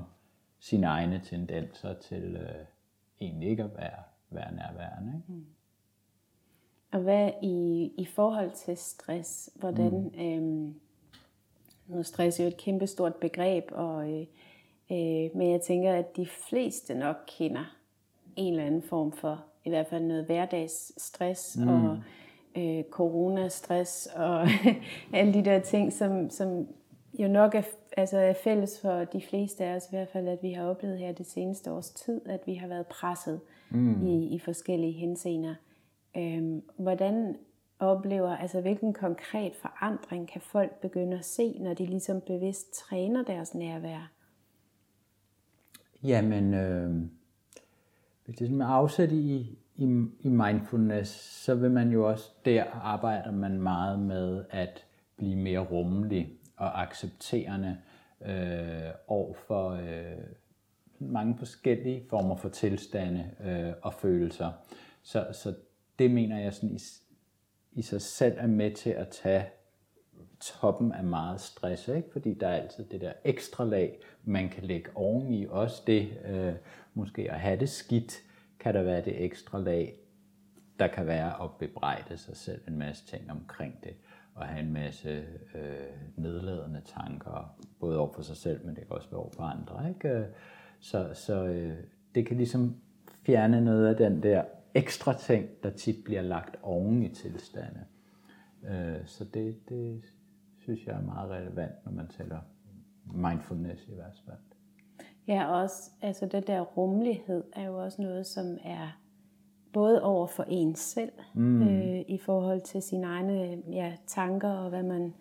[0.60, 2.66] sine egne tendenser til øh,
[3.22, 5.14] egentlig ikke at være, være nærværende.
[5.16, 5.32] Ikke?
[5.32, 5.46] Mm.
[6.92, 10.22] Og hvad i, i forhold til stress, hvordan, mm.
[10.22, 10.76] øhm,
[11.88, 14.26] nu er stress jo et kæmpestort begreb, og, øh,
[14.92, 17.76] øh, men jeg tænker, at de fleste nok kender
[18.36, 21.68] en eller anden form for, i hvert fald noget hverdagsstress, mm.
[21.68, 21.98] og
[22.58, 24.48] øh, coronastress og
[25.14, 26.68] alle de der ting, som, som
[27.20, 27.62] jo nok er,
[27.98, 31.00] altså er fælles for de fleste af os i hvert fald, at vi har oplevet
[31.00, 33.40] her det seneste års tid, at vi har været presset
[33.70, 34.08] mm.
[34.08, 35.56] i, i forskellige henseender.
[36.18, 37.36] Øhm, hvordan
[37.80, 43.24] oplever, altså hvilken konkret forandring kan folk begynde at se, når de ligesom bevidst træner
[43.24, 44.12] deres nærvær?
[46.04, 46.96] Jamen, øh,
[48.26, 51.12] hvis det er med afsæt i, i, i mindfulness,
[51.44, 54.86] så vil man jo også, der arbejder man meget med at
[55.18, 57.78] blive mere rummelig og accepterende
[58.26, 60.24] øh, over for øh,
[61.00, 64.52] mange forskellige former for tilstande øh, og følelser.
[65.04, 65.54] Så, så
[66.00, 66.80] det mener jeg sådan i,
[67.72, 69.46] i sig selv er med til at tage
[70.40, 72.08] toppen af meget stress, ikke?
[72.12, 75.46] fordi der er altid det der ekstra lag, man kan lægge oveni.
[75.50, 76.54] Også det, øh,
[76.94, 78.22] måske at have det skidt,
[78.64, 79.96] kan der være det ekstra lag,
[80.80, 83.96] der kan være at bebrejde sig selv en masse ting omkring det,
[84.36, 85.10] og have en masse
[85.56, 89.44] øh, nedladende tanker, både over for sig selv, men det kan også være over for
[89.44, 89.90] andre.
[89.90, 90.28] Ikke?
[90.80, 91.78] Så, så øh,
[92.16, 92.76] det kan ligesom
[93.26, 97.86] fjerne noget af den der ekstra ting, der tit bliver lagt oven i tilstande.
[98.64, 100.04] Øh, så det, det
[100.58, 102.40] synes jeg er meget relevant, når man taler
[103.06, 104.53] mindfulness i hvert fald.
[105.28, 108.98] Ja, også altså det der rummelighed er jo også noget, som er
[109.74, 111.62] både over for en selv, mm.
[111.62, 115.14] øh, i forhold til sine egne ja, tanker og hvad man,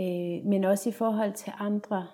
[0.00, 2.06] øh, men også i forhold til andre.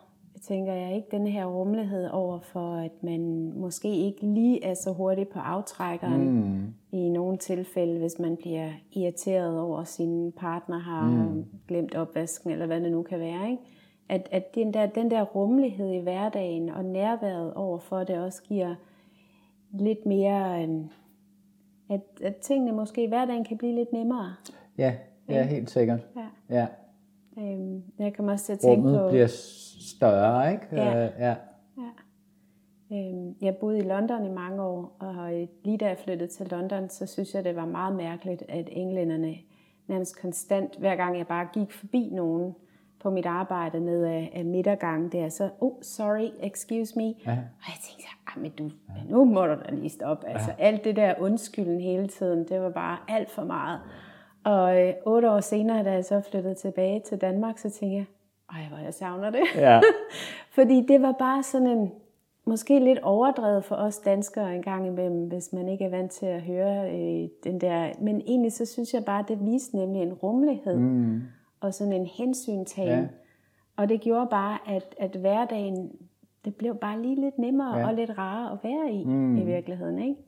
[0.43, 4.93] Tænker jeg ikke den her rummelighed over for, at man måske ikke lige er så
[4.93, 6.75] hurtig på aftrækkeren mm.
[6.93, 11.45] i nogle tilfælde, hvis man bliver irriteret over, at sin partner har mm.
[11.69, 13.51] glemt opvasken, eller hvad det nu kan være.
[13.51, 13.63] Ikke?
[14.09, 18.75] At, at den, der, den der rummelighed i hverdagen og nærværet overfor det også giver
[19.71, 20.85] lidt mere, øh,
[21.91, 24.35] at, at tingene måske i hverdagen kan blive lidt nemmere.
[24.79, 24.95] Ja,
[25.29, 26.01] ja helt sikkert.
[26.17, 26.57] Ja.
[26.57, 26.67] ja.
[27.39, 29.09] Øhm, jeg kan også til at tænke Rummet på...
[29.09, 29.27] bliver
[29.81, 30.67] større, ikke?
[30.73, 31.05] Ja.
[31.05, 31.35] Øh, ja.
[31.79, 31.91] ja.
[32.93, 35.33] Øhm, jeg boede i London i mange år, og
[35.65, 39.35] lige da jeg flyttede til London, så synes jeg, det var meget mærkeligt, at englænderne
[39.87, 42.55] nærmest konstant, hver gang jeg bare gik forbi nogen,
[43.01, 47.05] på mit arbejde ned af, af midtergangen der, så, oh, sorry, excuse me.
[47.05, 47.31] Ja.
[47.31, 49.03] Og jeg tænkte, ah, men du, ja.
[49.09, 50.29] nu må du da lige stoppe.
[50.29, 50.65] Altså, ja.
[50.65, 53.81] alt det der undskylden hele tiden, det var bare alt for meget.
[54.45, 58.05] Og øh, otte år senere, da jeg så flyttede tilbage til Danmark, så tænkte jeg,
[58.53, 59.43] ej, hvor jeg savner det.
[59.55, 59.81] Ja.
[60.57, 61.93] Fordi det var bare sådan en,
[62.47, 66.27] måske lidt overdrevet for os danskere en gang imellem, hvis man ikke er vant til
[66.27, 67.91] at høre øh, den der.
[68.01, 70.77] Men egentlig så synes jeg bare, det viste nemlig en rummelighed.
[70.77, 71.23] Mm
[71.67, 73.03] og sådan en hensyntagen.
[73.03, 73.09] Ja.
[73.77, 75.93] Og det gjorde bare, at, at hverdagen,
[76.45, 77.87] det blev bare lige lidt nemmere ja.
[77.87, 79.37] og lidt rarere at være i, mm.
[79.37, 79.99] i virkeligheden.
[79.99, 80.21] Ikke?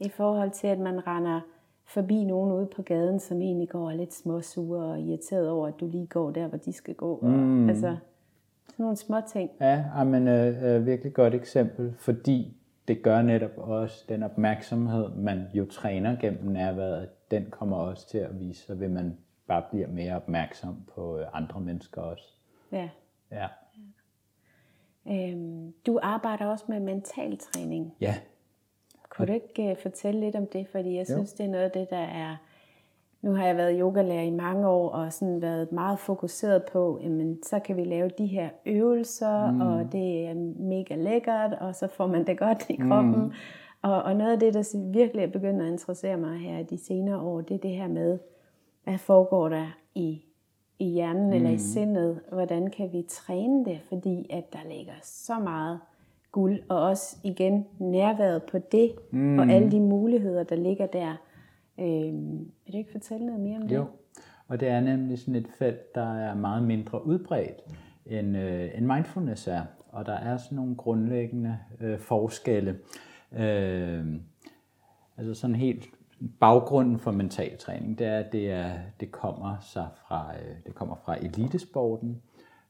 [0.00, 1.40] I forhold til, at man render
[1.84, 5.86] forbi nogen ude på gaden, som egentlig går lidt småsure og irriteret over, at du
[5.86, 7.18] lige går der, hvor de skal gå.
[7.22, 7.64] Mm.
[7.64, 7.96] Og, altså,
[8.66, 9.50] sådan nogle små ting.
[9.60, 12.56] Ja, men øh, øh, virkelig godt eksempel, fordi
[12.88, 18.18] det gør netop også den opmærksomhed, man jo træner gennem nærværet, den kommer også til
[18.18, 22.24] at vise sig, ved man bare bliver mere opmærksom på øh, andre mennesker også.
[22.72, 22.88] Ja.
[23.30, 23.46] Ja.
[25.08, 27.94] Øhm, du arbejder også med mentaltræning.
[28.00, 28.14] Ja.
[29.08, 30.68] Kunne du ikke uh, fortælle lidt om det?
[30.68, 31.36] Fordi jeg synes, jo.
[31.38, 32.36] det er noget af det, der er...
[33.22, 37.42] Nu har jeg været yogalærer i mange år, og sådan været meget fokuseret på, jamen,
[37.42, 39.60] så kan vi lave de her øvelser, mm.
[39.60, 43.24] og det er mega lækkert, og så får man det godt i kroppen.
[43.24, 43.32] Mm.
[43.82, 47.20] Og, og noget af det, der virkelig er begyndt at interessere mig her de senere
[47.20, 48.18] år, det er det her med,
[48.86, 50.22] hvad foregår der i,
[50.78, 51.32] i hjernen mm.
[51.32, 51.58] eller i mm.
[51.58, 52.20] sindet?
[52.32, 53.80] Hvordan kan vi træne det?
[53.88, 55.80] Fordi at der ligger så meget
[56.32, 59.38] guld, og også igen nærværet på det, mm.
[59.38, 61.16] og alle de muligheder, der ligger der.
[61.80, 63.76] Øhm, vil du ikke fortælle noget mere om det?
[63.76, 63.84] Jo,
[64.48, 67.62] og det er nemlig sådan et felt, der er meget mindre udbredt,
[68.06, 69.62] end, øh, end mindfulness er.
[69.88, 72.78] Og der er sådan nogle grundlæggende øh, forskelle.
[73.32, 74.06] Øh,
[75.16, 75.84] altså sådan helt
[76.40, 80.74] baggrunden for mental træning, det er, at det, er, det kommer sig fra, øh, det
[80.74, 82.22] kommer fra elitesporten,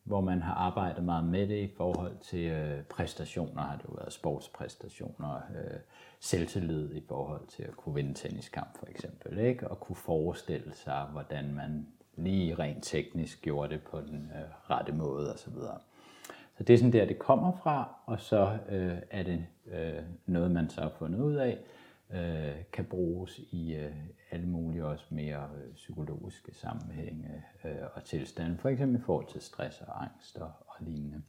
[0.04, 3.94] hvor man har arbejdet meget med det i forhold til øh, præstationer, har det jo
[3.94, 5.78] været sportspræstationer, øh,
[6.20, 9.68] selvtillid i forhold til at kunne vinde tenniskamp for eksempel, ikke?
[9.68, 14.92] og kunne forestille sig, hvordan man lige rent teknisk gjorde det på den øh, rette
[14.92, 15.54] måde osv.
[16.58, 20.50] Så det er sådan der, det kommer fra, og så øh, er det øh, noget,
[20.50, 21.58] man så har fundet ud af,
[22.14, 23.92] øh, kan bruges i øh,
[24.30, 29.40] alle mulige også mere øh, psykologiske sammenhænge øh, og tilstande, for eksempel i forhold til
[29.40, 31.22] stress og angst og, og lignende.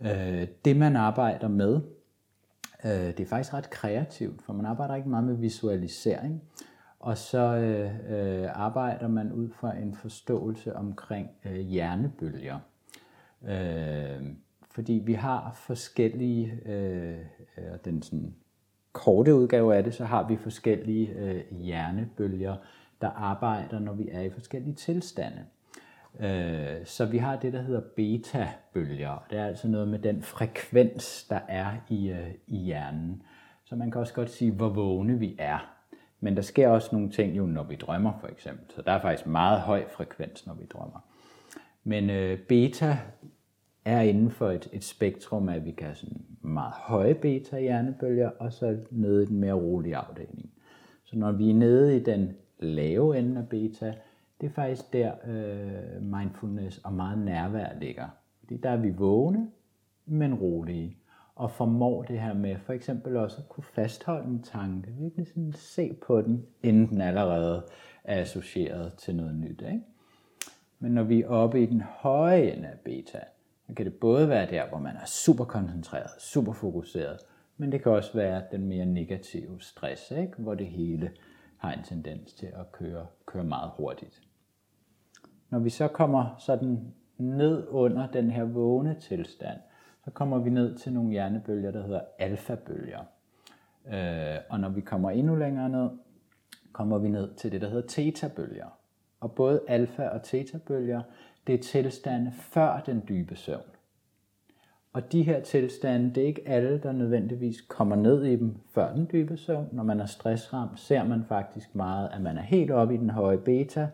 [0.00, 1.80] Øh, det man arbejder med,
[2.84, 6.42] øh, det er faktisk ret kreativt, for man arbejder ikke meget med visualisering,
[7.00, 12.58] og så øh, øh, arbejder man ud fra en forståelse omkring øh, hjernebølger.
[13.42, 14.22] Øh,
[14.70, 17.18] fordi vi har forskellige, øh,
[17.58, 18.34] øh den sådan
[18.98, 22.56] korte udgave af det, så har vi forskellige øh, hjernebølger,
[23.00, 25.44] der arbejder, når vi er i forskellige tilstande.
[26.20, 29.26] Øh, så vi har det, der hedder beta-bølger.
[29.30, 33.22] Det er altså noget med den frekvens, der er i, øh, i hjernen.
[33.64, 35.74] Så man kan også godt sige, hvor vågne vi er.
[36.20, 38.64] Men der sker også nogle ting jo, når vi drømmer for eksempel.
[38.74, 41.00] Så der er faktisk meget høj frekvens, når vi drømmer.
[41.84, 42.98] Men øh, beta
[43.88, 48.30] er inden for et, et spektrum af, at vi kan have sådan meget høje beta-hjernebølger,
[48.38, 50.50] og så nede i den mere rolige afdeling.
[51.04, 53.94] Så når vi er nede i den lave ende af beta,
[54.40, 58.08] det er faktisk der øh, mindfulness og meget nærvær ligger.
[58.38, 59.50] Fordi der er vi vågne,
[60.06, 60.96] men rolige.
[61.34, 64.90] Og formår det her med for eksempel også at kunne fastholde en tanke.
[64.98, 67.62] Virkelig sådan se på den, inden den allerede
[68.04, 69.62] er associeret til noget nyt.
[69.62, 69.82] Ikke?
[70.78, 73.20] Men når vi er oppe i den høje ende af beta,
[73.68, 77.18] så kan det både være der, hvor man er super koncentreret, super fokuseret,
[77.56, 80.32] men det kan også være den mere negative stress, ikke?
[80.38, 81.10] hvor det hele
[81.56, 84.22] har en tendens til at køre, køre meget hurtigt.
[85.50, 89.60] Når vi så kommer sådan ned under den her vågne tilstand,
[90.04, 93.00] så kommer vi ned til nogle hjernebølger, der hedder alfabølger.
[93.92, 95.90] Øh, og når vi kommer endnu længere ned,
[96.72, 98.66] kommer vi ned til det, der hedder tetabølger.
[99.20, 101.02] Og både alfa- og tetabølger,
[101.46, 103.60] det er tilstande før den dybe søvn.
[104.92, 108.94] Og de her tilstande, det er ikke alle, der nødvendigvis kommer ned i dem før
[108.94, 109.68] den dybe søvn.
[109.72, 113.10] Når man er stressramt, ser man faktisk meget, at man er helt oppe i den
[113.10, 113.88] høje beta,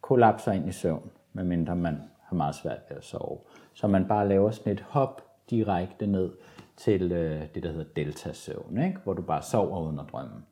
[0.00, 3.38] kollapser ind i søvn, medmindre man har meget svært ved at sove.
[3.74, 6.30] Så man bare laver sådan et hop direkte ned
[6.76, 8.98] til øh, det, der hedder delta-søvn, ikke?
[9.04, 10.42] hvor du bare sover uden at drømme,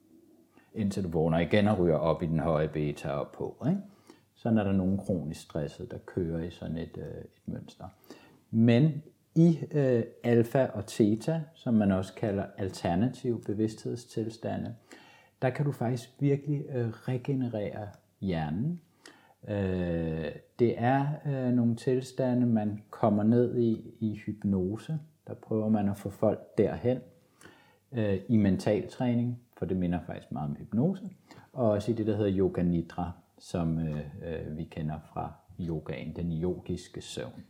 [0.74, 3.64] indtil du vågner igen og ryger op i den høje beta og på.
[3.66, 3.80] Ikke?
[4.42, 7.88] Sådan er der nogen kronisk stresset, der kører i sådan et, øh, et mønster.
[8.50, 9.02] Men
[9.34, 14.74] i øh, alfa og theta, som man også kalder alternativ bevidsthedstilstande,
[15.42, 17.88] der kan du faktisk virkelig øh, regenerere
[18.20, 18.80] hjernen.
[19.48, 24.98] Øh, det er øh, nogle tilstande, man kommer ned i i hypnose.
[25.26, 26.98] Der prøver man at få folk derhen.
[27.92, 31.10] Øh, I mentaltræning, for det minder faktisk meget om hypnose.
[31.52, 36.16] Og også i det, der hedder yoga nidra, som øh, øh, vi kender fra yogaen,
[36.16, 37.44] den yogiske søvn.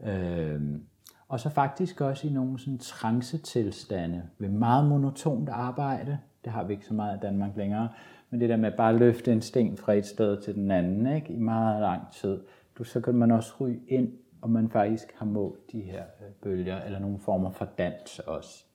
[0.00, 0.80] Øh,
[1.28, 6.18] og så faktisk også i nogle sådan trance-tilstande ved meget monotont arbejde.
[6.44, 7.88] Det har vi ikke så meget i Danmark længere.
[8.30, 11.14] Men det der med at bare løfte en sten fra et sted til den anden
[11.14, 11.32] ikke?
[11.32, 12.40] i meget lang tid,
[12.78, 16.32] du, så kan man også ryge ind, og man faktisk har målt de her øh,
[16.42, 18.69] bølger, eller nogle former for dans også.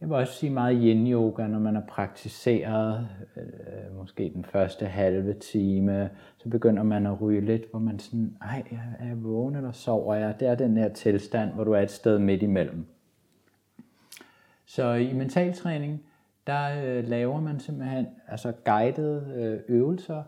[0.00, 5.34] Jeg vil også sige meget yin-yoga, når man har praktiseret øh, måske den første halve
[5.34, 8.62] time, så begynder man at ryge lidt, hvor man sådan, ej,
[9.00, 10.40] er jeg vågen eller sover jeg?
[10.40, 12.86] Det er den her tilstand, hvor du er et sted midt imellem.
[14.66, 16.02] Så i mentaltræning,
[16.46, 20.22] der øh, laver man simpelthen altså guidede øh, øvelser,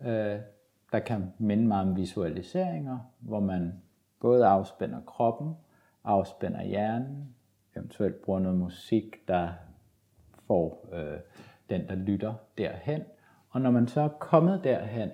[0.00, 0.38] øh,
[0.92, 3.72] der kan minde meget om visualiseringer, hvor man
[4.20, 5.54] både afspænder kroppen,
[6.04, 7.33] afspænder hjernen,
[7.76, 9.48] eventuelt bruger noget musik, der
[10.46, 11.18] får øh,
[11.70, 13.02] den, der lytter derhen.
[13.50, 15.10] Og når man så er kommet derhen,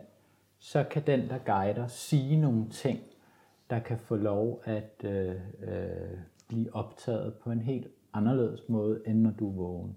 [0.59, 3.01] så kan den, der guider, sige nogle ting,
[3.71, 6.19] der kan få lov at øh, øh,
[6.49, 9.97] blive optaget på en helt anderledes måde, end når du er vågen.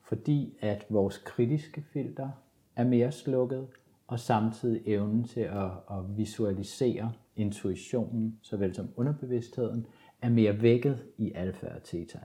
[0.00, 2.30] Fordi at vores kritiske filter
[2.76, 3.66] er mere slukket,
[4.06, 9.86] og samtidig evnen til at, at visualisere intuitionen, såvel som underbevidstheden,
[10.22, 12.18] er mere vækket i alfa og theta.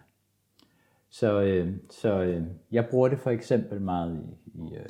[1.09, 4.89] Så, øh, så øh, jeg bruger det for eksempel meget i, i øh,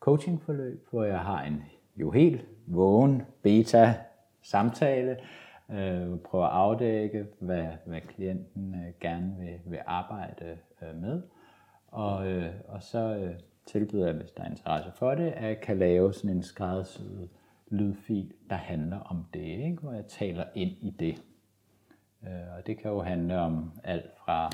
[0.00, 1.62] coachingforløb, hvor jeg har en
[1.96, 3.94] jo helt vågen beta
[4.42, 5.16] samtale,
[5.70, 11.22] øh, prøver at afdække, hvad, hvad klienten øh, gerne vil, vil arbejde øh, med.
[11.86, 13.34] Og, øh, og så øh,
[13.66, 17.28] tilbyder jeg, hvis der er interesse for det, at jeg kan lave sådan en skræddersyet
[17.70, 19.82] lydfil, der handler om det, ikke?
[19.82, 21.22] hvor jeg taler ind i det.
[22.22, 24.50] Øh, og det kan jo handle om alt fra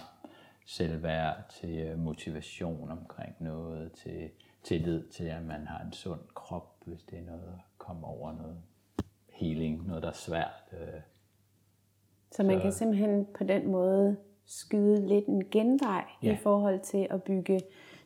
[0.67, 4.31] selvværd til øh, motivation omkring noget, til
[4.63, 8.33] tillid til, at man har en sund krop, hvis det er noget, der kommer over
[8.33, 8.57] noget
[9.33, 10.73] healing, noget der er svært.
[10.73, 11.01] Øh.
[12.31, 16.33] Så man så, kan simpelthen på den måde skyde lidt en genvej ja.
[16.33, 17.61] i forhold til at bygge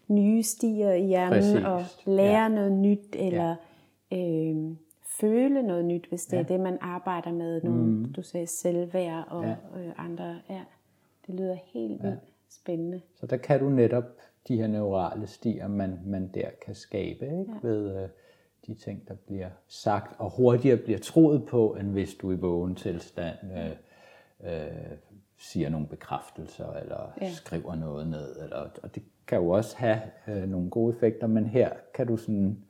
[0.09, 1.65] nye stier i hjernen Præcis.
[1.65, 2.49] og lære ja.
[2.49, 3.57] noget nyt, eller
[4.11, 4.17] ja.
[4.19, 4.77] øh,
[5.21, 6.43] føle noget nyt, hvis det ja.
[6.43, 7.63] er det, man arbejder med.
[7.63, 8.13] Nogle, mm.
[8.13, 9.81] Du sagde selvværd og ja.
[9.81, 10.41] øh, andre.
[10.51, 10.65] Ja,
[11.27, 12.29] det lyder helt vildt ja.
[12.51, 13.01] spændende.
[13.15, 14.05] Så der kan du netop
[14.49, 17.53] de her neurale stier, man, man der kan skabe ikke?
[17.63, 17.69] Ja.
[17.69, 18.09] ved øh,
[18.67, 22.75] de ting, der bliver sagt, og hurtigere bliver troet på, end hvis du i vågen
[22.75, 24.99] tilstand øh, øh,
[25.39, 27.31] siger nogle bekræftelser, eller ja.
[27.31, 28.43] skriver noget ned.
[28.43, 32.17] Eller, og det kan jo også have øh, nogle gode effekter, men her kan du
[32.17, 32.65] sådan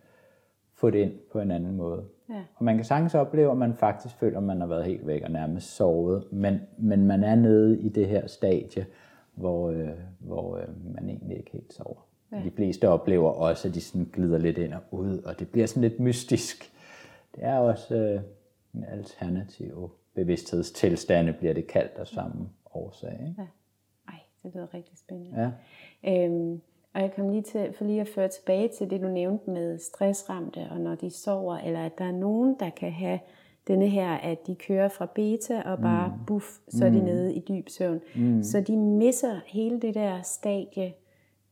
[0.75, 2.05] få det ind på en anden måde.
[2.29, 2.43] Ja.
[2.55, 5.23] Og man kan sagtens opleve, at man faktisk føler, at man har været helt væk
[5.23, 8.87] og nærmest sovet, men, men man er nede i det her stadie,
[9.35, 9.89] hvor, øh,
[10.19, 12.07] hvor øh, man egentlig ikke helt sover.
[12.33, 12.43] Ja.
[12.45, 15.67] De fleste oplever også, at de sådan glider lidt ind og ud, og det bliver
[15.67, 16.73] sådan lidt mystisk.
[17.35, 18.21] Det er også øh,
[18.75, 23.13] en alternativ bevidsthedstilstande, bliver det kaldt af samme årsag.
[23.13, 23.35] Ikke?
[23.39, 23.47] Ja.
[24.09, 25.53] Ej, det lyder rigtig spændende.
[26.05, 26.25] Ja.
[26.25, 26.61] Øhm,
[26.99, 29.79] og jeg kom lige til, for lige at føre tilbage til det, du nævnte med
[29.79, 33.19] stressramte, og når de sover, eller at der er nogen, der kan have
[33.69, 36.25] denne her, at de kører fra beta og bare mm.
[36.27, 37.05] buff, så er de mm.
[37.05, 38.01] nede i dyb søvn.
[38.17, 38.43] Mm.
[38.43, 40.95] Så de misser hele det der stadie,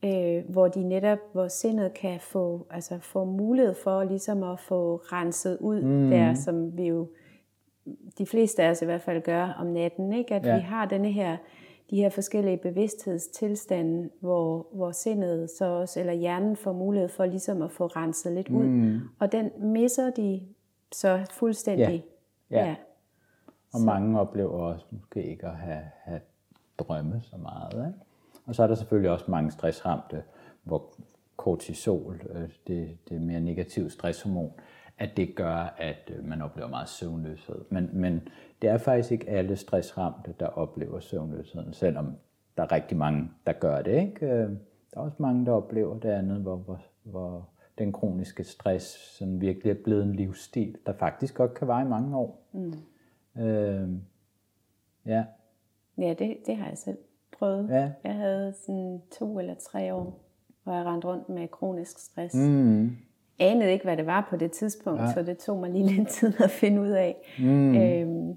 [0.04, 4.96] øh, hvor de netop, hvor sindet kan få, altså få mulighed for ligesom at få
[4.96, 6.10] renset ud mm.
[6.10, 7.08] der, som vi jo,
[8.18, 10.34] de fleste af os i hvert fald gør om natten, ikke?
[10.34, 10.54] at ja.
[10.54, 11.36] vi har denne her,
[11.90, 17.62] de her forskellige bevidsthedstilstande, hvor, hvor sindet så også, eller hjernen får mulighed for ligesom
[17.62, 18.64] at få renset lidt ud.
[18.64, 19.00] Mm.
[19.18, 20.42] Og den misser de
[20.92, 22.04] så fuldstændig.
[22.50, 22.58] Ja.
[22.58, 22.66] ja.
[22.66, 22.76] ja.
[23.72, 23.86] Og så.
[23.86, 26.20] mange oplever også måske ikke at have, have
[26.78, 27.86] drømme så meget.
[27.86, 27.98] Ikke?
[28.46, 30.22] Og så er der selvfølgelig også mange stressramte,
[30.62, 30.94] hvor
[31.36, 34.52] kortisol, øh, det, det mere negative stresshormon,
[34.98, 37.64] at det gør, at øh, man oplever meget søvnløshed.
[37.70, 38.28] Men, men
[38.62, 42.16] det er faktisk ikke alle stressramte, der oplever søvnløsheden, selvom
[42.56, 44.00] der er rigtig mange, der gør det.
[44.00, 44.26] Ikke?
[44.26, 44.50] Øh,
[44.94, 49.40] der er også mange, der oplever det andet, hvor, hvor, hvor den kroniske stress sådan
[49.40, 52.42] virkelig er blevet en livsstil, der faktisk godt kan vare i mange år.
[52.52, 52.72] Mm.
[53.42, 53.90] Øh,
[55.06, 55.24] ja.
[55.98, 56.98] Ja, det, det har jeg selv
[57.38, 57.68] prøvet.
[57.70, 57.92] Ja.
[58.04, 60.20] Jeg havde sådan to eller tre år,
[60.64, 62.34] hvor jeg rendte rundt med kronisk stress.
[62.34, 62.96] Mm.
[63.38, 65.12] Anede ikke, hvad det var på det tidspunkt, ja.
[65.12, 67.16] så det tog mig lige lidt tid at finde ud af.
[67.38, 67.76] Mm.
[67.76, 68.36] Øhm,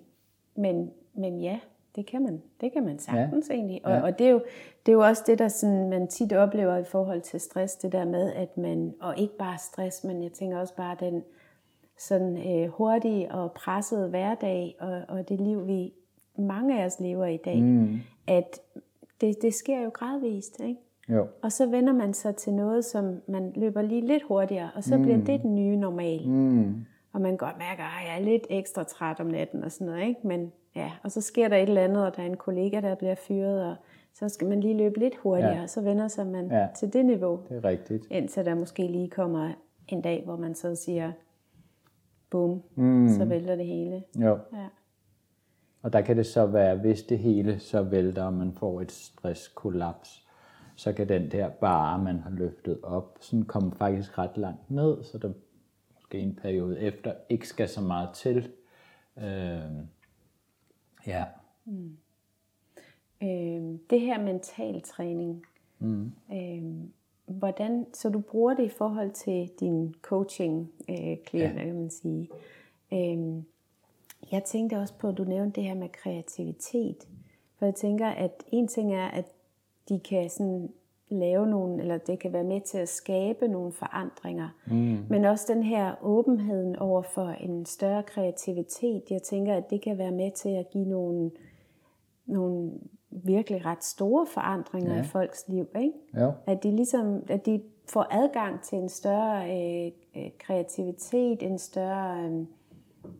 [0.56, 1.60] men, men ja,
[1.96, 2.42] det kan man.
[2.62, 3.54] Det kan man sagtens ja.
[3.54, 3.82] egentlig.
[3.84, 4.02] Og, ja.
[4.02, 4.42] og det, er jo,
[4.86, 7.92] det er jo også det, der sådan, man tit oplever i forhold til stress, det
[7.92, 11.24] der med, at man, og ikke bare stress, men jeg tænker også bare den
[12.00, 15.94] sådan øh, hurtige og pressede hverdag, og, og det liv, vi
[16.38, 18.00] mange af os lever i dag, mm.
[18.28, 18.60] at
[19.22, 20.82] det, det sker jo gradvist, ikke?
[21.10, 21.28] Jo.
[21.42, 24.98] Og så vender man sig til noget, som man løber lige lidt hurtigere, og så
[24.98, 25.04] mm.
[25.04, 26.30] bliver det den nye normal.
[26.30, 26.86] Mm.
[27.14, 30.08] Og man godt mærker, at jeg er lidt ekstra træt om natten og sådan noget,
[30.08, 30.28] ikke?
[30.28, 32.96] Men ja, og så sker der et eller andet, og der er en kollega, der
[32.96, 33.76] bliver fyret, og
[34.14, 35.64] så skal man lige løbe lidt hurtigere, ja.
[35.64, 36.68] og så vender sig man ja.
[36.76, 37.40] til det niveau.
[37.50, 38.08] Det er rigtigt.
[38.12, 39.52] Indtil der måske lige kommer
[39.88, 41.12] en dag, hvor man så siger,
[42.30, 43.10] bum, mm.
[43.10, 44.04] så vælter det hele.
[44.16, 44.38] Jo.
[44.54, 44.68] Ja.
[45.82, 48.92] Og der kan det så være, hvis det hele så vælter, og man får et
[48.92, 50.29] stresskollaps,
[50.80, 55.04] så kan den der bare, man har løftet op, sådan komme faktisk ret langt ned,
[55.04, 55.32] så der
[55.96, 58.52] måske en periode efter ikke skal så meget til.
[59.18, 59.72] Øh,
[61.08, 61.26] ja.
[61.66, 61.98] Mm.
[63.24, 65.46] Øh, det her mentaltræning,
[65.80, 66.12] mm.
[66.34, 66.64] øh,
[67.26, 71.66] hvordan, så du bruger det i forhold til din coaching øh, klienter, ja.
[71.66, 72.30] kan man sige.
[72.94, 73.44] Øh,
[74.32, 77.08] Jeg tænkte også på, at du nævnte det her med kreativitet.
[77.56, 79.26] For jeg tænker, at en ting er, at
[79.90, 80.70] de kan sådan
[81.10, 84.50] lave nogle, eller det kan være med til at skabe nogle forandringer.
[84.68, 84.98] Mm.
[85.10, 89.04] Men også den her åbenheden over for en større kreativitet.
[89.10, 91.32] Jeg tænker, at det kan være med til at give nogle,
[92.26, 92.72] nogle
[93.12, 95.02] virkelig ret store forandringer ja.
[95.02, 95.68] i folks liv.
[95.80, 95.94] Ikke?
[96.20, 96.32] Jo.
[96.48, 102.24] At de ligesom, at de får adgang til en større øh, øh, kreativitet, en større,
[102.24, 102.46] øh,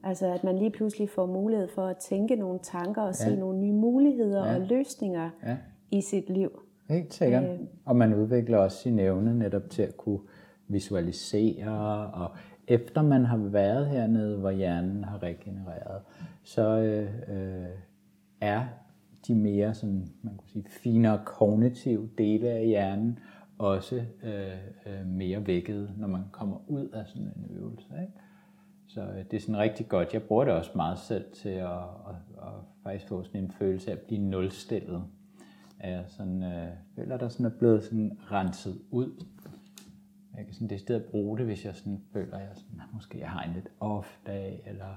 [0.04, 3.30] altså at man lige pludselig får mulighed for at tænke nogle tanker og ja.
[3.30, 4.56] se nogle nye muligheder ja.
[4.56, 5.58] og løsninger ja.
[5.92, 6.62] I sit liv.
[6.90, 7.44] Helt sikkert.
[7.44, 10.20] Øh, og man udvikler også sin evne netop til at kunne
[10.68, 12.32] visualisere, og
[12.68, 16.02] efter man har været hernede, hvor hjernen har regenereret,
[16.44, 17.68] så øh, øh,
[18.42, 18.66] er
[19.28, 23.20] de mere sådan, man kan sige, finere kognitive dele af hjernen
[23.60, 24.48] også øh,
[24.86, 27.88] øh, mere vækket, når man kommer ud af sådan en øvelse.
[28.02, 28.14] Ikke?
[28.88, 30.14] Så øh, det er sådan rigtig godt.
[30.14, 33.92] Jeg bruger det også meget selv til at, at, at faktisk få sådan en følelse
[33.92, 35.04] af at blive nulstillet
[35.80, 39.26] er jeg sådan, øh, føler, der sådan er blevet sådan renset ud.
[40.38, 42.94] Jeg kan sådan det sted bruge det, hvis jeg sådan føler, at jeg sådan, ah,
[42.94, 44.96] måske jeg har en lidt off dag, eller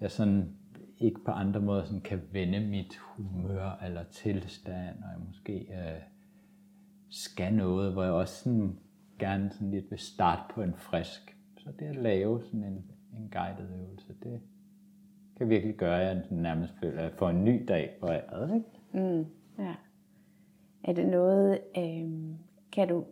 [0.00, 0.56] jeg sådan
[0.98, 6.02] ikke på andre måder sådan kan vende mit humør eller tilstand, og jeg måske øh,
[7.08, 8.78] skal noget, hvor jeg også sådan,
[9.18, 11.36] gerne sådan lidt vil starte på en frisk.
[11.58, 12.84] Så det at lave sådan en,
[13.16, 14.40] en guided øvelse, det
[15.36, 18.54] kan virkelig gøre, at jeg nærmest føler, at jeg får en ny dag på æret.
[18.54, 19.08] Ikke?
[19.08, 19.26] Mm,
[19.58, 19.74] ja.
[20.86, 22.08] Er det noget, øh,
[22.72, 23.04] kan, du,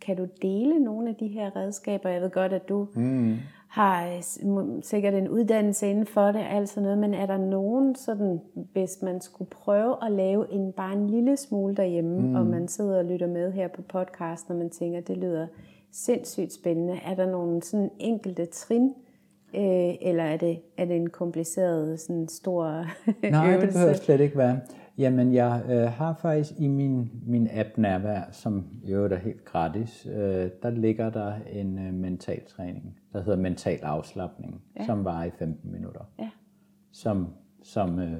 [0.00, 2.08] kan du dele nogle af de her redskaber?
[2.08, 3.36] Jeg ved godt, at du mm
[3.76, 8.40] har øh, sikkert en uddannelse inden for det, altså noget, men er der nogen sådan,
[8.72, 12.34] hvis man skulle prøve at lave en bare en lille smule derhjemme, mm.
[12.34, 15.46] og man sidder og lytter med her på podcasten, og man tænker, det lyder
[15.92, 18.94] sindssygt spændende, er der nogle sådan enkelte trin,
[19.54, 22.86] øh, eller er det, er det en kompliceret, sådan stor
[23.30, 23.66] Nej, øvelse?
[23.66, 24.60] det behøver slet ikke være.
[24.98, 30.06] Jamen, jeg øh, har faktisk i min, min app Nærvær, som jo er helt gratis,
[30.06, 34.86] øh, der ligger der en øh, mental træning, der hedder mental afslappning, ja.
[34.86, 36.00] som varer i 15 minutter.
[36.18, 36.30] Ja.
[36.92, 38.18] Som, som øh,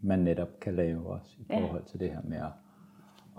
[0.00, 1.88] man netop kan lave også i forhold ja.
[1.90, 2.52] til det her med at,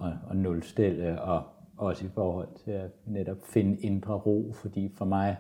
[0.06, 1.44] at, at nulstille, og
[1.78, 5.38] også i forhold til at netop finde indre ro, fordi for mig,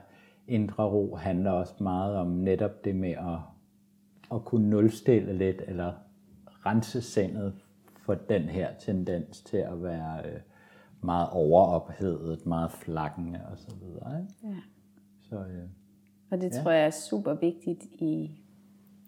[0.48, 3.40] indre ro handler også meget om netop det med at,
[4.34, 5.94] at kunne nulstille lidt, eller
[6.66, 7.54] rense sindet
[8.06, 10.40] for den her tendens til at være øh,
[11.02, 13.84] meget overophedet, meget flakkende osv.
[14.44, 14.56] Ja.
[15.20, 15.70] Så, øh,
[16.32, 16.62] og det ja.
[16.62, 18.32] tror jeg er super vigtigt i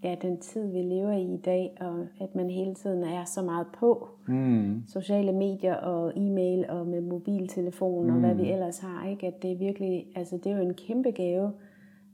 [0.03, 3.41] ja, den tid, vi lever i i dag, og at man hele tiden er så
[3.41, 4.83] meget på mm.
[4.87, 8.13] sociale medier og e-mail og med mobiltelefon mm.
[8.13, 8.49] og hvad vi mm.
[8.49, 9.27] ellers har, ikke?
[9.27, 11.51] at det er virkelig, altså det er jo en kæmpe gave,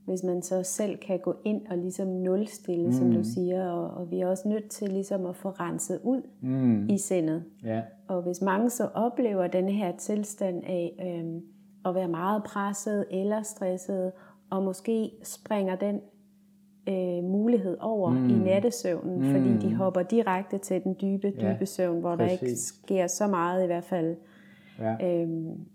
[0.05, 2.91] hvis man så selv kan gå ind og ligesom nulstille, mm.
[2.91, 3.23] som du mm.
[3.23, 6.89] siger, og, og vi er også nødt til ligesom at få renset ud mm.
[6.89, 7.43] i sindet.
[7.63, 7.81] Ja.
[8.07, 11.41] Og hvis mange så oplever den her tilstand af øhm,
[11.85, 14.11] at være meget presset eller stresset,
[14.49, 15.99] og måske springer den
[16.89, 18.29] øh, mulighed over mm.
[18.29, 19.31] i nattesøvnen, mm.
[19.31, 22.39] fordi de hopper direkte til den dybe, dybe ja, søvn, hvor præcis.
[22.39, 24.15] der ikke sker så meget i hvert fald.
[24.79, 25.21] Ja.
[25.21, 25.65] Øhm,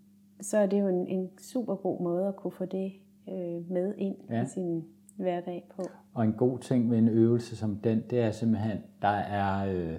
[0.40, 2.92] så er det jo en, en super god måde at kunne få det
[3.32, 4.42] øh, med ind ja.
[4.42, 4.84] i sin
[5.16, 5.82] hverdag på.
[6.14, 9.98] Og en god ting med en øvelse som den, det er simpelthen, der er, øh,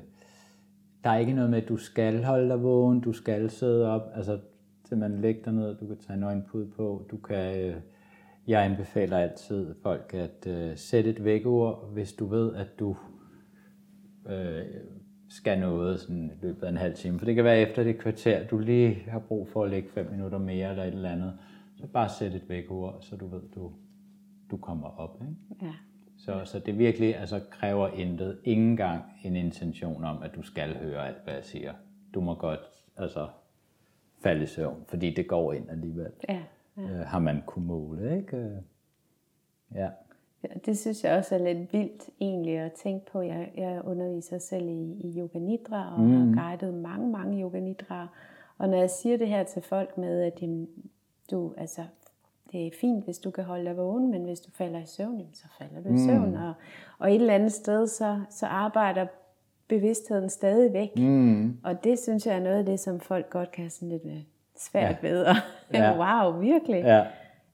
[1.04, 4.12] der er ikke noget med, at du skal holde dig vågen, du skal sidde op,
[4.14, 4.40] altså
[4.88, 7.76] til man lægger dig ned, du kan tage en øjenpud på, du kan, øh,
[8.48, 12.96] jeg anbefaler altid folk at øh, sætte et vækkeur, hvis du ved, at du
[14.30, 14.62] øh,
[15.30, 17.20] skal noget sådan i løbet af en halv time.
[17.20, 20.12] For det kan være efter det kvarter, du lige har brug for at lægge fem
[20.12, 21.34] minutter mere eller et eller andet.
[21.80, 23.72] Så bare sæt et vækord, så du ved, du,
[24.52, 25.22] du kommer op.
[25.22, 25.66] Ikke?
[25.66, 25.74] Ja.
[26.18, 30.78] Så, så det virkelig altså, kræver intet, ingen gang en intention om, at du skal
[30.78, 31.74] høre alt, hvad jeg siger.
[32.14, 32.60] Du må godt
[32.98, 33.28] altså,
[34.24, 36.12] falde i søvn, fordi det går ind alligevel.
[36.30, 36.42] Ja,
[36.78, 36.82] ja.
[36.82, 38.38] Øh, har man kunnet måle, ikke?
[38.38, 38.52] Øh,
[39.76, 39.90] ja.
[40.66, 43.22] Det synes jeg også er lidt vildt egentlig at tænke på.
[43.22, 46.34] Jeg, jeg underviser selv i, i yoga nidra og mm.
[46.34, 48.08] har guidet mange, mange yoga nidra.
[48.58, 50.68] Og når jeg siger det her til folk med, at jamen,
[51.32, 51.82] du, altså,
[52.52, 55.30] det er fint, hvis du kan holde dig vågen, men hvis du falder i søvn,
[55.34, 56.30] så falder du i søvn.
[56.30, 56.42] Mm.
[56.42, 56.54] Og,
[57.00, 59.08] og et eller andet sted, så, så arbejder
[59.68, 60.90] bevidstheden stadig væk.
[60.98, 61.58] Mm.
[61.64, 64.06] Og det synes jeg er noget af det, som folk godt kan have sådan lidt
[64.06, 64.24] øh,
[64.58, 65.10] svært ja.
[65.10, 65.24] ved.
[65.26, 65.36] Og,
[65.74, 65.98] ja.
[65.98, 66.84] wow, virkelig.
[66.84, 67.06] Ja.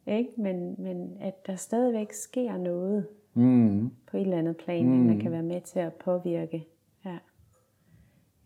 [0.08, 0.30] Ikke?
[0.38, 3.92] Men, men at der stadigvæk sker noget mm.
[4.08, 5.08] på et eller andet plan, mm.
[5.08, 6.68] der kan være med til at påvirke.
[7.06, 7.18] Ja.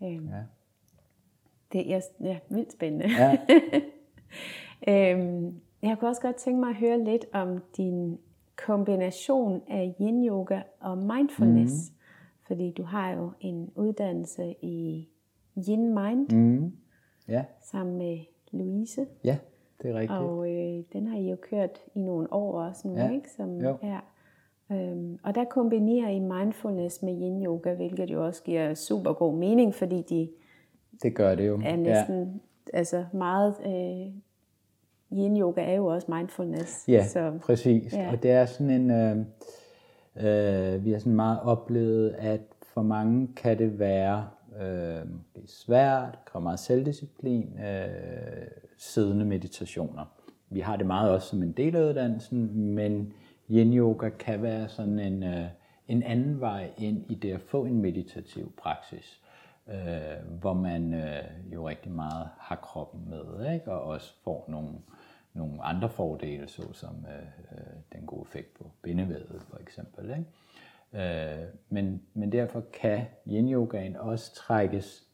[0.03, 0.43] Øhm, ja.
[1.73, 3.05] Det er ja, vildt spændende.
[3.17, 3.38] Ja.
[4.88, 8.19] Øhm, jeg kunne også godt tænke mig at høre lidt om din
[8.65, 11.73] kombination af yin yoga og mindfulness.
[11.91, 11.95] Mm.
[12.47, 15.07] Fordi du har jo en uddannelse i
[15.69, 16.71] yin mind Mm.
[17.27, 18.19] Ja, sammen med
[18.51, 19.05] Louise.
[19.23, 19.38] ja,
[19.82, 20.19] det er rigtigt.
[20.19, 23.30] Og øh, den har I jo kørt i nogle år også nu, Ja, ikke?
[23.32, 23.77] Som, jo.
[23.84, 23.99] Ja.
[24.71, 29.36] Øhm, og der kombinerer I mindfulness med yin yoga, hvilket jo også giver super god
[29.38, 30.30] mening, fordi de
[31.03, 31.61] Det gør det jo.
[31.65, 32.41] er næsten
[32.73, 33.55] altså meget...
[33.65, 34.13] Øh,
[35.12, 36.88] yin yoga er jo også mindfulness.
[36.88, 37.93] Ja, Så, præcis.
[37.93, 38.12] ja.
[38.12, 39.18] Og det er sådan en, øh,
[40.16, 42.41] øh, vi har sådan meget oplevet, at
[42.74, 44.28] for mange kan det være
[44.62, 48.47] øh, måske svært, det kræver meget selvdisciplin, øh,
[48.78, 50.05] siddende meditationer.
[50.49, 53.14] Vi har det meget også som en del af uddannelsen, men
[53.49, 55.45] yin yoga kan være sådan en, øh,
[55.88, 59.22] en anden vej ind i det at få en meditativ praksis
[59.72, 63.72] øh, hvor man øh, jo rigtig meget har kroppen med, ikke?
[63.72, 64.70] og også får nogle,
[65.34, 70.09] nogle andre fordele, såsom øh, øh, den gode effekt på bindevævet for eksempel.
[70.09, 71.41] Ikke?
[71.41, 75.07] Øh, men, men derfor kan yin-yogaen også trækkes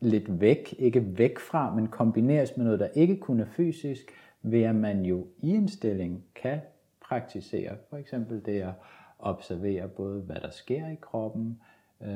[0.00, 4.62] lidt væk, ikke væk fra, men kombineres med noget, der ikke kun er fysisk, ved
[4.62, 6.60] at man jo i en stilling kan
[7.00, 8.72] praktisere for eksempel det at
[9.18, 11.69] observere både, hvad der sker i kroppen, øh,
[12.02, 12.08] Øh,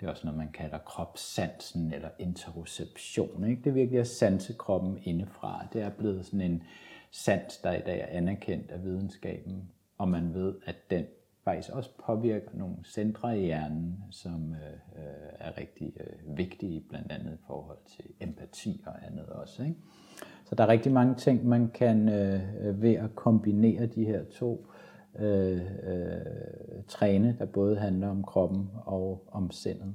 [0.00, 3.44] det er også noget, man kalder kropssansen eller interoception.
[3.44, 3.62] Ikke?
[3.62, 5.66] Det er virkelig at sanse kroppen indefra.
[5.72, 6.62] Det er blevet sådan en
[7.10, 11.04] sans, der i dag er anerkendt af videnskaben, og man ved, at den
[11.44, 14.96] faktisk også påvirker nogle centre i hjernen, som øh,
[15.38, 19.62] er rigtig øh, vigtige, blandt andet i forhold til empati og andet også.
[19.62, 19.76] Ikke?
[20.44, 24.66] Så der er rigtig mange ting, man kan øh, ved at kombinere de her to
[25.18, 29.94] øh, øh, træne, der både handler om kroppen og om sindet.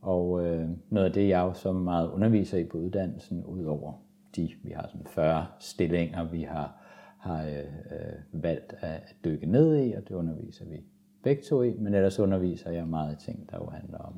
[0.00, 3.92] Og øh, noget af det, jeg jo så meget underviser i på uddannelsen, udover
[4.36, 6.82] de, vi har sådan 40 stillinger, vi har,
[7.18, 10.84] har øh, øh, valgt at dykke ned i, og det underviser vi
[11.22, 14.14] begge to i, men ellers underviser jeg meget i ting, der jo handler om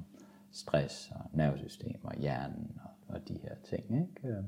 [0.50, 3.84] stress og nervesystem og hjernen og, og de her ting.
[3.84, 4.36] Ikke?
[4.36, 4.44] Øh,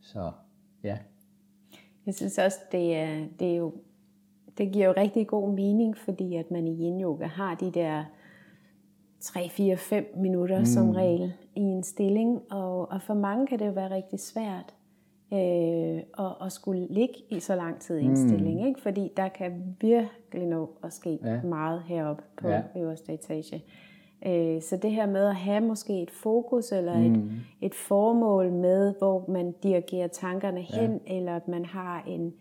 [0.00, 0.32] så
[0.82, 0.98] ja,
[2.06, 3.74] Jeg synes også, det, er, det, er jo,
[4.58, 8.04] det giver jo rigtig god mening, fordi at man i yin yoga har de der
[9.20, 10.64] 3, 4, 5 minutter mm.
[10.64, 14.74] som regel i en stilling, og, og for mange kan det jo være rigtig svært
[15.32, 18.16] øh, at, at skulle ligge i så lang tid i en mm.
[18.16, 18.80] stilling, ikke?
[18.80, 21.32] fordi der kan virkelig nå at ske Ja.
[21.34, 21.42] ja.
[21.42, 22.54] meget heroppe på Ja.
[22.74, 22.80] ja.
[22.80, 23.64] øverste etage.
[24.26, 27.30] Øh, Så det her med at have måske et fokus eller et, Mm.
[27.60, 32.34] et formål med, hvor man dirigerer tankerne hen, eller at man har en,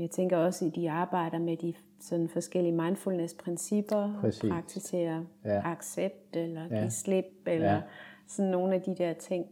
[0.00, 4.50] jeg tænker også, at de arbejder med de sådan forskellige mindfulness-principper, Præcis.
[4.50, 5.60] praktiserer Ja.
[5.64, 6.78] accept, eller Ja.
[6.78, 7.80] give slip, eller Ja.
[8.26, 9.46] sådan nogle af de der ting.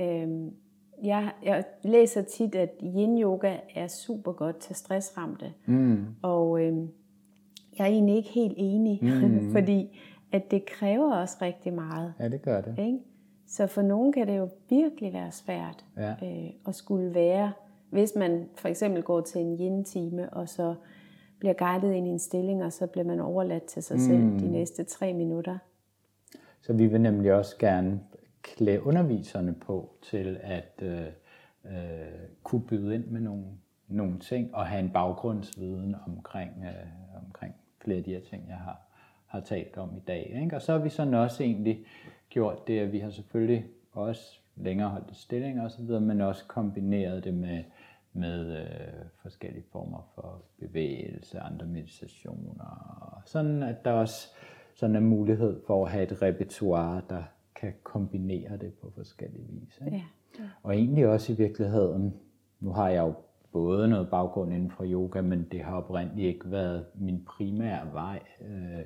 [0.00, 0.28] Øh,
[1.04, 6.06] jeg, jeg læser tit, at yin-yoga er super godt til stressramte, mm.
[6.22, 6.76] og øh,
[7.78, 9.52] jeg er egentlig ikke helt enig, Mm.
[9.52, 9.98] fordi
[10.32, 12.14] at det kræver også rigtig meget.
[12.20, 12.78] ja, det gør det.
[12.78, 12.98] Ikke?
[13.46, 16.10] Så for nogen kan det jo virkelig være svært Ja.
[16.22, 17.52] øh, at skulle være,
[17.90, 20.74] hvis man for eksempel går til en yin-time, og så
[21.38, 24.00] bliver guidet ind i en stilling, og så bliver man overladt til sig mm.
[24.00, 25.58] selv de næste tre minutter.
[26.60, 28.00] Så vi vil nemlig også gerne
[28.42, 31.06] klæde underviserne på til at øh,
[31.64, 31.72] øh,
[32.42, 33.44] kunne byde ind med nogle,
[33.88, 38.56] nogle ting og have en baggrundsviden omkring, øh, omkring flere af de her ting, jeg
[38.56, 38.80] har,
[39.26, 40.38] har talt om i dag.
[40.42, 40.56] Ikke?
[40.56, 41.84] Og så har vi sådan også egentlig
[42.28, 47.34] gjort det, at vi har selvfølgelig også længere holdt stillinger osv., men også kombineret det
[47.34, 47.64] med,
[48.18, 52.64] med øh, forskellige former for bevægelse, andre meditationer,
[53.00, 54.28] og sådan at der også
[54.74, 57.22] sådan er mulighed for at have et repertoire, der
[57.54, 59.80] kan kombinere det på forskellige vis.
[59.86, 59.96] Ikke?
[60.38, 60.44] Ja.
[60.62, 62.14] Og egentlig også i virkeligheden,
[62.60, 63.14] nu har jeg jo
[63.52, 68.22] både noget baggrund inden for yoga, men det har oprindeligt ikke været min primære vej
[68.40, 68.80] øh,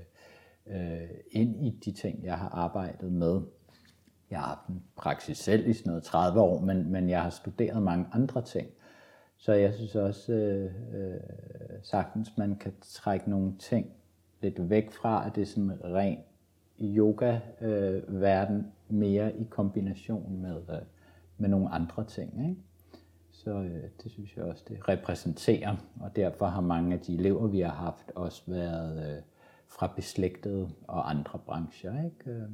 [0.67, 3.41] øh, ind i de ting, jeg har arbejdet med.
[4.31, 7.31] Jeg har haft en praksis selv i sådan noget 30 år, men, men jeg har
[7.31, 8.69] studeret mange andre ting.
[9.43, 11.21] Så jeg synes også øh, øh,
[11.83, 13.93] sagtens, man kan trække nogle ting
[14.41, 16.19] lidt væk fra, at det er sådan ren
[16.81, 20.83] yoga-verden øh, mere i kombination med, øh,
[21.39, 22.49] med nogle andre ting.
[22.49, 22.61] Ikke?
[23.31, 27.47] Så øh, det synes jeg også, det repræsenterer, og derfor har mange af de elever,
[27.47, 29.23] vi har haft, også været øh,
[29.69, 32.05] fra beslægtede og andre brancher.
[32.05, 32.31] Ikke?
[32.31, 32.49] Øh,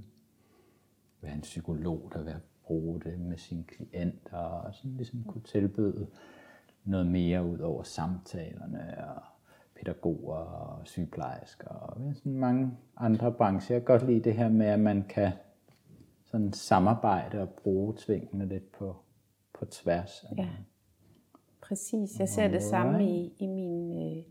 [1.21, 6.07] være en psykolog, der vil bruge det med sine klienter, og sådan ligesom kunne tilbyde
[6.89, 9.23] noget mere ud over samtalerne, og
[9.77, 13.77] pædagoger og sygeplejersker, og sådan mange andre brancher.
[13.77, 15.33] Jeg kan godt lide det her med, at man kan
[16.25, 18.97] sådan samarbejde og bruge tvingene lidt på,
[19.59, 20.25] på tværs.
[20.39, 20.49] Ja.
[21.61, 22.19] præcis.
[22.19, 24.25] Jeg ser det samme i, i min, øh,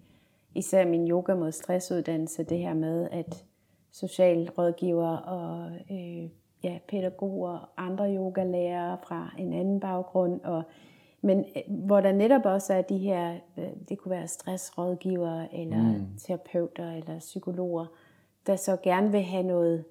[0.56, 3.46] især min yoga mod stressuddannelse, det her med, at
[3.92, 6.30] socialrådgiver og øh,
[6.64, 10.64] ja, pædagoger, andre yogalærere fra en anden baggrund, og,
[11.28, 15.82] men øh, hvor der netop også er de her, øh, det kunne være stressrådgivere, eller
[15.82, 16.06] mm.
[16.18, 17.86] terapeuter, eller psykologer,
[18.48, 19.84] der så gerne vil have noget,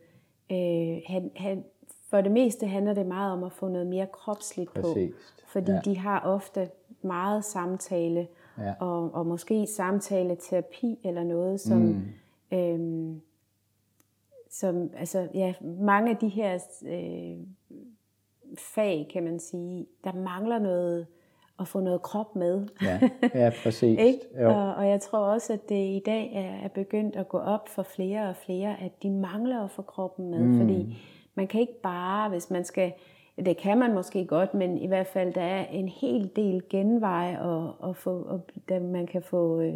[0.51, 1.63] øh, have, have,
[2.11, 5.15] for det meste handler det meget om at få noget mere kropsligt Præcis.
[5.15, 5.81] på, fordi ja.
[5.85, 6.71] de har ofte
[7.03, 8.29] meget samtale,
[8.59, 8.75] ja.
[8.81, 12.59] og, og måske samtale terapi eller noget, som, mm.
[12.59, 13.21] øhm,
[14.51, 17.47] som altså, ja, mange af de her øh,
[18.59, 21.07] fag, kan man sige, der mangler noget
[21.61, 22.67] at få noget krop med.
[22.83, 23.01] Ja,
[23.43, 23.99] ja præcis.
[24.01, 24.21] ikke?
[24.41, 24.49] Jo.
[24.49, 27.69] Og, og jeg tror også, at det i dag er, er begyndt at gå op
[27.69, 30.59] for flere og flere, at de mangler at få kroppen med, mm.
[30.59, 30.97] fordi
[31.35, 32.93] man kan ikke bare, hvis man skal
[33.45, 37.41] det kan man måske godt, men i hvert fald der er en hel del genveje,
[37.41, 39.75] og, og, få, og der man kan få, øh,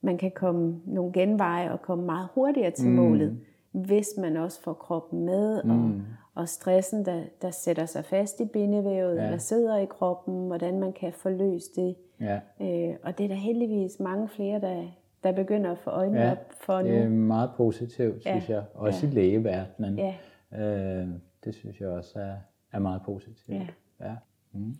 [0.00, 2.94] man kan komme nogle genveje og komme meget hurtigere til mm.
[2.94, 3.38] målet,
[3.72, 5.70] hvis man også får kroppen med, mm.
[5.70, 6.02] og,
[6.34, 9.24] og stressen, der, der sætter sig fast i bindevævet, ja.
[9.24, 11.96] eller sidder i kroppen, hvordan man kan forløse det.
[12.20, 12.40] Ja.
[12.60, 14.84] Øh, og det er der heldigvis mange flere, der,
[15.24, 16.88] der begynder at få øjnene ja, op for nu.
[16.88, 18.54] det er meget positivt, synes ja.
[18.54, 18.64] jeg.
[18.74, 19.12] Også ja.
[19.12, 19.98] i lægeverdenen.
[19.98, 20.14] Ja.
[20.58, 21.08] Øh,
[21.44, 22.34] det synes jeg også er,
[22.72, 23.48] er meget positivt.
[23.48, 23.66] Ja.
[24.00, 24.14] ja.
[24.52, 24.74] Mm.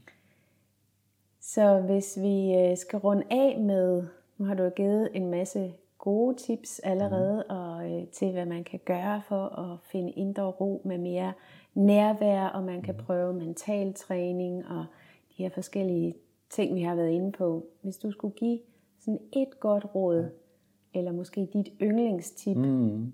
[1.40, 4.02] Så hvis vi øh, skal runde af med,
[4.38, 5.72] nu har du givet en masse
[6.02, 7.56] gode tips allerede mm.
[7.56, 11.32] og øh, til, hvad man kan gøre for at finde indre ro med mere
[11.74, 13.04] nærvær, og man kan mm.
[13.04, 14.86] prøve mental træning og
[15.28, 16.14] de her forskellige
[16.50, 17.66] ting, vi har været inde på.
[17.82, 18.58] Hvis du skulle give
[18.98, 20.98] sådan et godt råd, ja.
[20.98, 23.12] eller måske dit yndlingstip, mm.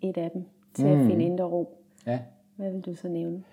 [0.00, 1.00] et af dem, til mm.
[1.00, 2.20] at finde indre ro, ja.
[2.56, 3.44] hvad vil du så nævne?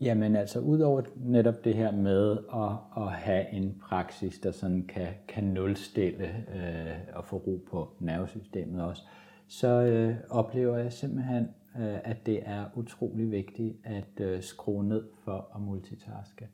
[0.00, 5.08] Jamen altså, udover netop det her med at, at have en praksis, der sådan kan,
[5.28, 9.02] kan nulstille øh, og få ro på nervesystemet også,
[9.48, 15.04] så øh, oplever jeg simpelthen, øh, at det er utrolig vigtigt at øh, skrue ned
[15.24, 16.48] for at multitaske.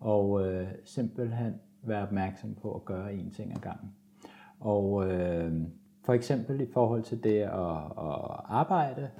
[0.00, 3.94] Og øh, simpelthen være opmærksom på at gøre én ting ad gangen.
[4.60, 5.52] Og øh,
[6.04, 9.10] for eksempel i forhold til det at, at arbejde,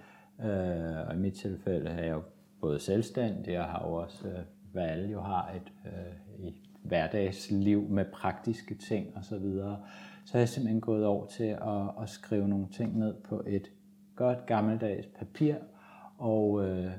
[0.40, 2.22] øh, og i mit tilfælde har jeg jo
[2.66, 4.38] både selvstændige og har jo også, øh,
[4.72, 9.78] hvad alle jo har, et øh, et hverdagsliv med praktiske ting og så videre.
[10.24, 13.70] Så har jeg simpelthen gået over til at, at skrive nogle ting ned på et
[14.16, 15.54] godt gammeldags papir
[16.18, 16.90] og øh,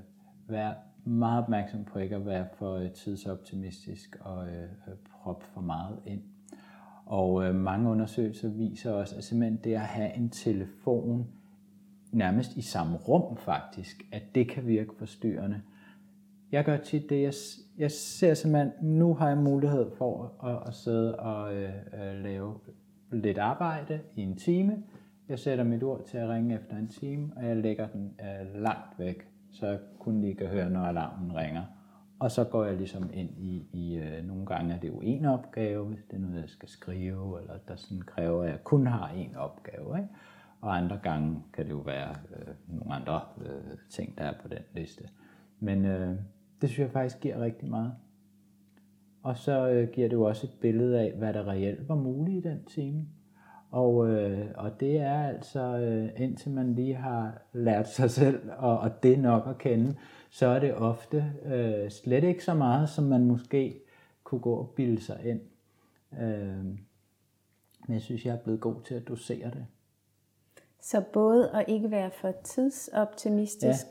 [0.47, 0.73] være
[1.05, 4.69] meget opmærksom på ikke at være for øh, tidsoptimistisk og øh,
[5.11, 6.21] proppe for meget ind.
[7.05, 11.27] Og øh, mange undersøgelser viser også, at simpelthen det at have en telefon
[12.11, 15.61] nærmest i samme rum faktisk, at det kan virke forstyrrende.
[16.51, 17.33] Jeg gør tit det, jeg,
[17.77, 22.55] jeg ser simpelthen, nu har jeg mulighed for at, at sidde og øh, øh, lave
[23.11, 24.83] lidt arbejde i en time.
[25.29, 28.61] Jeg sætter mit ur til at ringe efter en time, og jeg lægger den øh,
[28.61, 31.63] langt væk, så jeg kun lige kan høre, når alarmen ringer.
[32.19, 35.25] Og så går jeg ligesom ind i, i øh, nogle gange er det jo en
[35.25, 38.87] opgave, hvis det er noget, jeg skal skrive, eller der sådan kræver, at jeg kun
[38.87, 39.97] har en opgave.
[39.97, 40.09] Ikke?
[40.61, 44.47] Og andre gange kan det jo være øh, nogle andre øh, ting, der er på
[44.47, 45.03] den liste.
[45.59, 46.15] Men øh,
[46.61, 47.93] det synes jeg faktisk giver rigtig meget.
[49.23, 52.45] Og så øh, giver det jo også et billede af, hvad der reelt var muligt
[52.45, 53.07] i den time.
[53.71, 58.79] Og, øh, og det er altså, øh, indtil man lige har lært sig selv, og,
[58.79, 59.95] og det nok at kende,
[60.29, 63.79] så er det ofte øh, slet ikke så meget, som man måske
[64.23, 65.41] kunne gå og bilde sig ind.
[66.21, 66.65] Øh,
[67.87, 69.65] men jeg synes, jeg er blevet god til at dosere det.
[70.81, 73.85] Så både at ikke være for tidsoptimistisk,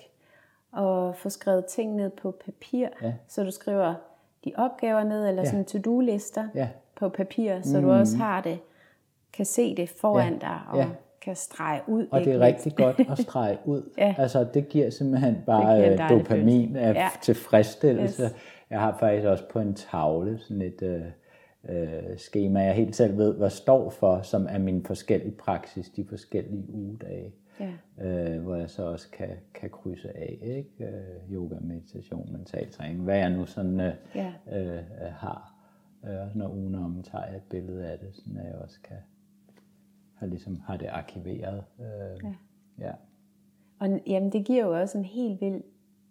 [0.73, 0.81] ja.
[0.81, 3.13] og få skrevet ting ned på papir, ja.
[3.29, 3.95] så du skriver
[4.45, 5.49] de opgaver ned, eller ja.
[5.49, 6.69] sådan to-do-lister ja.
[6.97, 7.85] på papir, så mm.
[7.85, 8.59] du også har det,
[9.33, 10.39] kan se det foran ja.
[10.39, 10.87] dig, og ja.
[11.21, 12.07] kan strege ud.
[12.11, 13.83] Og det er rigtig godt at strege ud.
[13.99, 14.15] ja.
[14.19, 17.09] Altså det giver simpelthen bare giver dopamin af ja.
[17.23, 18.23] tilfredsstillelse.
[18.23, 18.35] Yes.
[18.71, 20.83] Jeg har faktisk også på en tavle sådan et...
[20.83, 21.01] Øh,
[21.69, 26.05] øh, schema, jeg helt selv ved, hvad står for, som er min forskellige praksis, de
[26.05, 27.35] forskellige ugedage.
[27.61, 27.73] Ja.
[28.07, 30.85] Øh, hvor jeg så også kan, kan krydse af, ikke?
[30.85, 34.33] Øh, yoga, meditation, mental træning, hvad jeg nu sådan øh, ja.
[34.53, 35.55] øh, har.
[36.05, 38.97] Øh, når ugen om tager jeg et billede af det, så jeg også kan
[40.17, 41.65] har, ligesom, har det arkiveret.
[41.81, 42.35] Øh, ja.
[42.87, 42.93] ja.
[43.79, 45.63] Og jamen, det giver jo også en helt vild,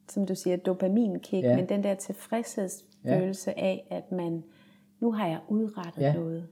[0.10, 1.56] som du siger, dopaminkick, ja.
[1.56, 3.66] men den der tilfredshedsfølelse ja.
[3.66, 4.44] af, at man
[5.00, 6.14] nu har jeg udrettet ja.
[6.14, 6.48] noget.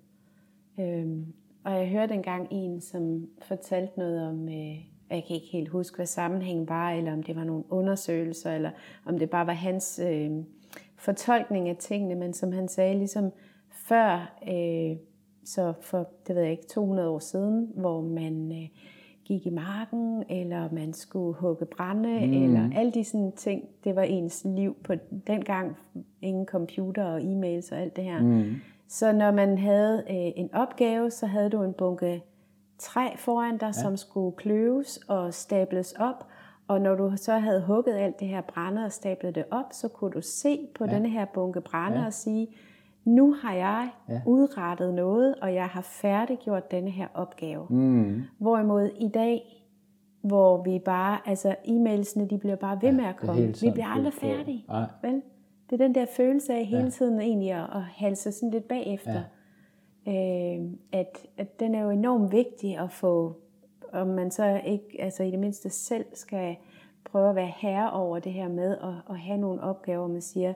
[0.79, 1.33] Øhm,
[1.63, 5.95] og jeg hørte engang en, som fortalte noget om, øh, jeg kan ikke helt huske,
[5.95, 8.71] hvad sammenhængen var, eller om det var nogle undersøgelser, eller
[9.05, 10.31] om det bare var hans øh,
[10.95, 13.31] fortolkning af tingene, men som han sagde, ligesom
[13.69, 14.97] før, øh,
[15.45, 18.69] så for, det ved jeg ikke, 200 år siden, hvor man øh,
[19.25, 22.43] gik i marken, eller man skulle hugge brænde, mm.
[22.43, 24.93] eller alle de sådan ting, det var ens liv på
[25.27, 25.77] dengang.
[26.21, 28.21] Ingen computer og e-mails og alt det her.
[28.21, 28.55] Mm.
[28.87, 32.23] Så når man havde øh, en opgave, så havde du en bunke
[32.77, 33.71] træ foran dig, ja.
[33.71, 36.27] som skulle kløves og stables op,
[36.67, 39.87] og når du så havde hugget alt det her brænde og stablet det op, så
[39.87, 40.93] kunne du se på ja.
[40.93, 42.05] denne her bunke brænde ja.
[42.05, 42.47] og sige,
[43.05, 44.21] nu har jeg ja.
[44.25, 47.65] udrettet noget, og jeg har færdiggjort denne her opgave.
[47.69, 48.21] Mm.
[48.37, 49.65] Hvorimod i dag,
[50.21, 53.41] hvor vi bare, altså e-mailsene, de bliver bare ved med at komme.
[53.61, 54.65] Vi bliver aldrig færdige.
[55.01, 55.21] Vel?
[55.69, 59.21] Det er den der følelse af hele tiden egentlig at, at halse sådan lidt bagefter.
[60.05, 60.57] Ja.
[60.57, 63.43] Øh, at, at den er jo enormt vigtig at få
[63.93, 66.55] om man så ikke, altså i det mindste selv skal
[67.05, 70.53] prøve at være herre over det her med at, at have nogle opgaver, man siger,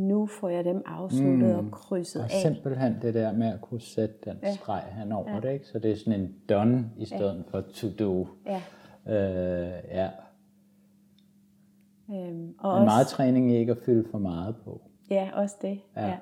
[0.00, 1.66] nu får jeg dem afsluttet mm.
[1.66, 2.42] og krydset og af.
[2.42, 4.54] Simpelthen det der med at kunne sætte den ja.
[4.54, 5.40] streg hen over ja.
[5.40, 5.66] det, ikke?
[5.66, 7.58] Så det er sådan en done i stedet ja.
[7.58, 8.26] for to do.
[8.46, 8.62] Ja.
[9.06, 10.08] Øh, ja.
[12.10, 14.80] Øhm, og Men også, meget træning i ikke at fylde for meget på.
[15.10, 15.80] Ja, også det.
[15.96, 16.06] Ja.
[16.06, 16.16] ja.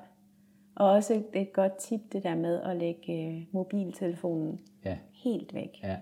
[0.75, 4.97] Og også et, et godt tip, det der med at lægge øh, mobiltelefonen ja.
[5.11, 5.79] helt væk.
[5.83, 5.97] Ja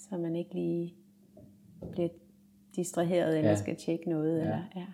[0.00, 0.94] så man ikke lige
[1.92, 2.08] bliver
[2.76, 3.56] distraheret eller ja.
[3.56, 4.38] skal tjekke noget.
[4.38, 4.42] Ja.
[4.42, 4.86] Eller, ja.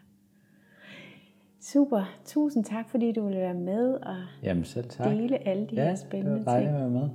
[1.73, 2.03] Super.
[2.25, 5.11] Tusind tak, fordi du ville være med og Jamen, selv tak.
[5.11, 6.49] dele alle de ja, her spændende ting.
[6.49, 7.09] Ja, det var at være med.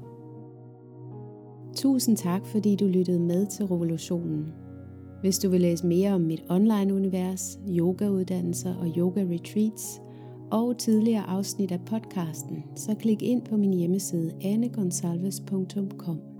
[1.75, 4.53] Tusind tak, fordi du lyttede med til Revolutionen.
[5.21, 10.01] Hvis du vil læse mere om mit online-univers, yogauddannelser og yoga-retreats,
[10.51, 16.30] og tidligere afsnit af podcasten, så klik ind på min hjemmeside anegonsalves.com.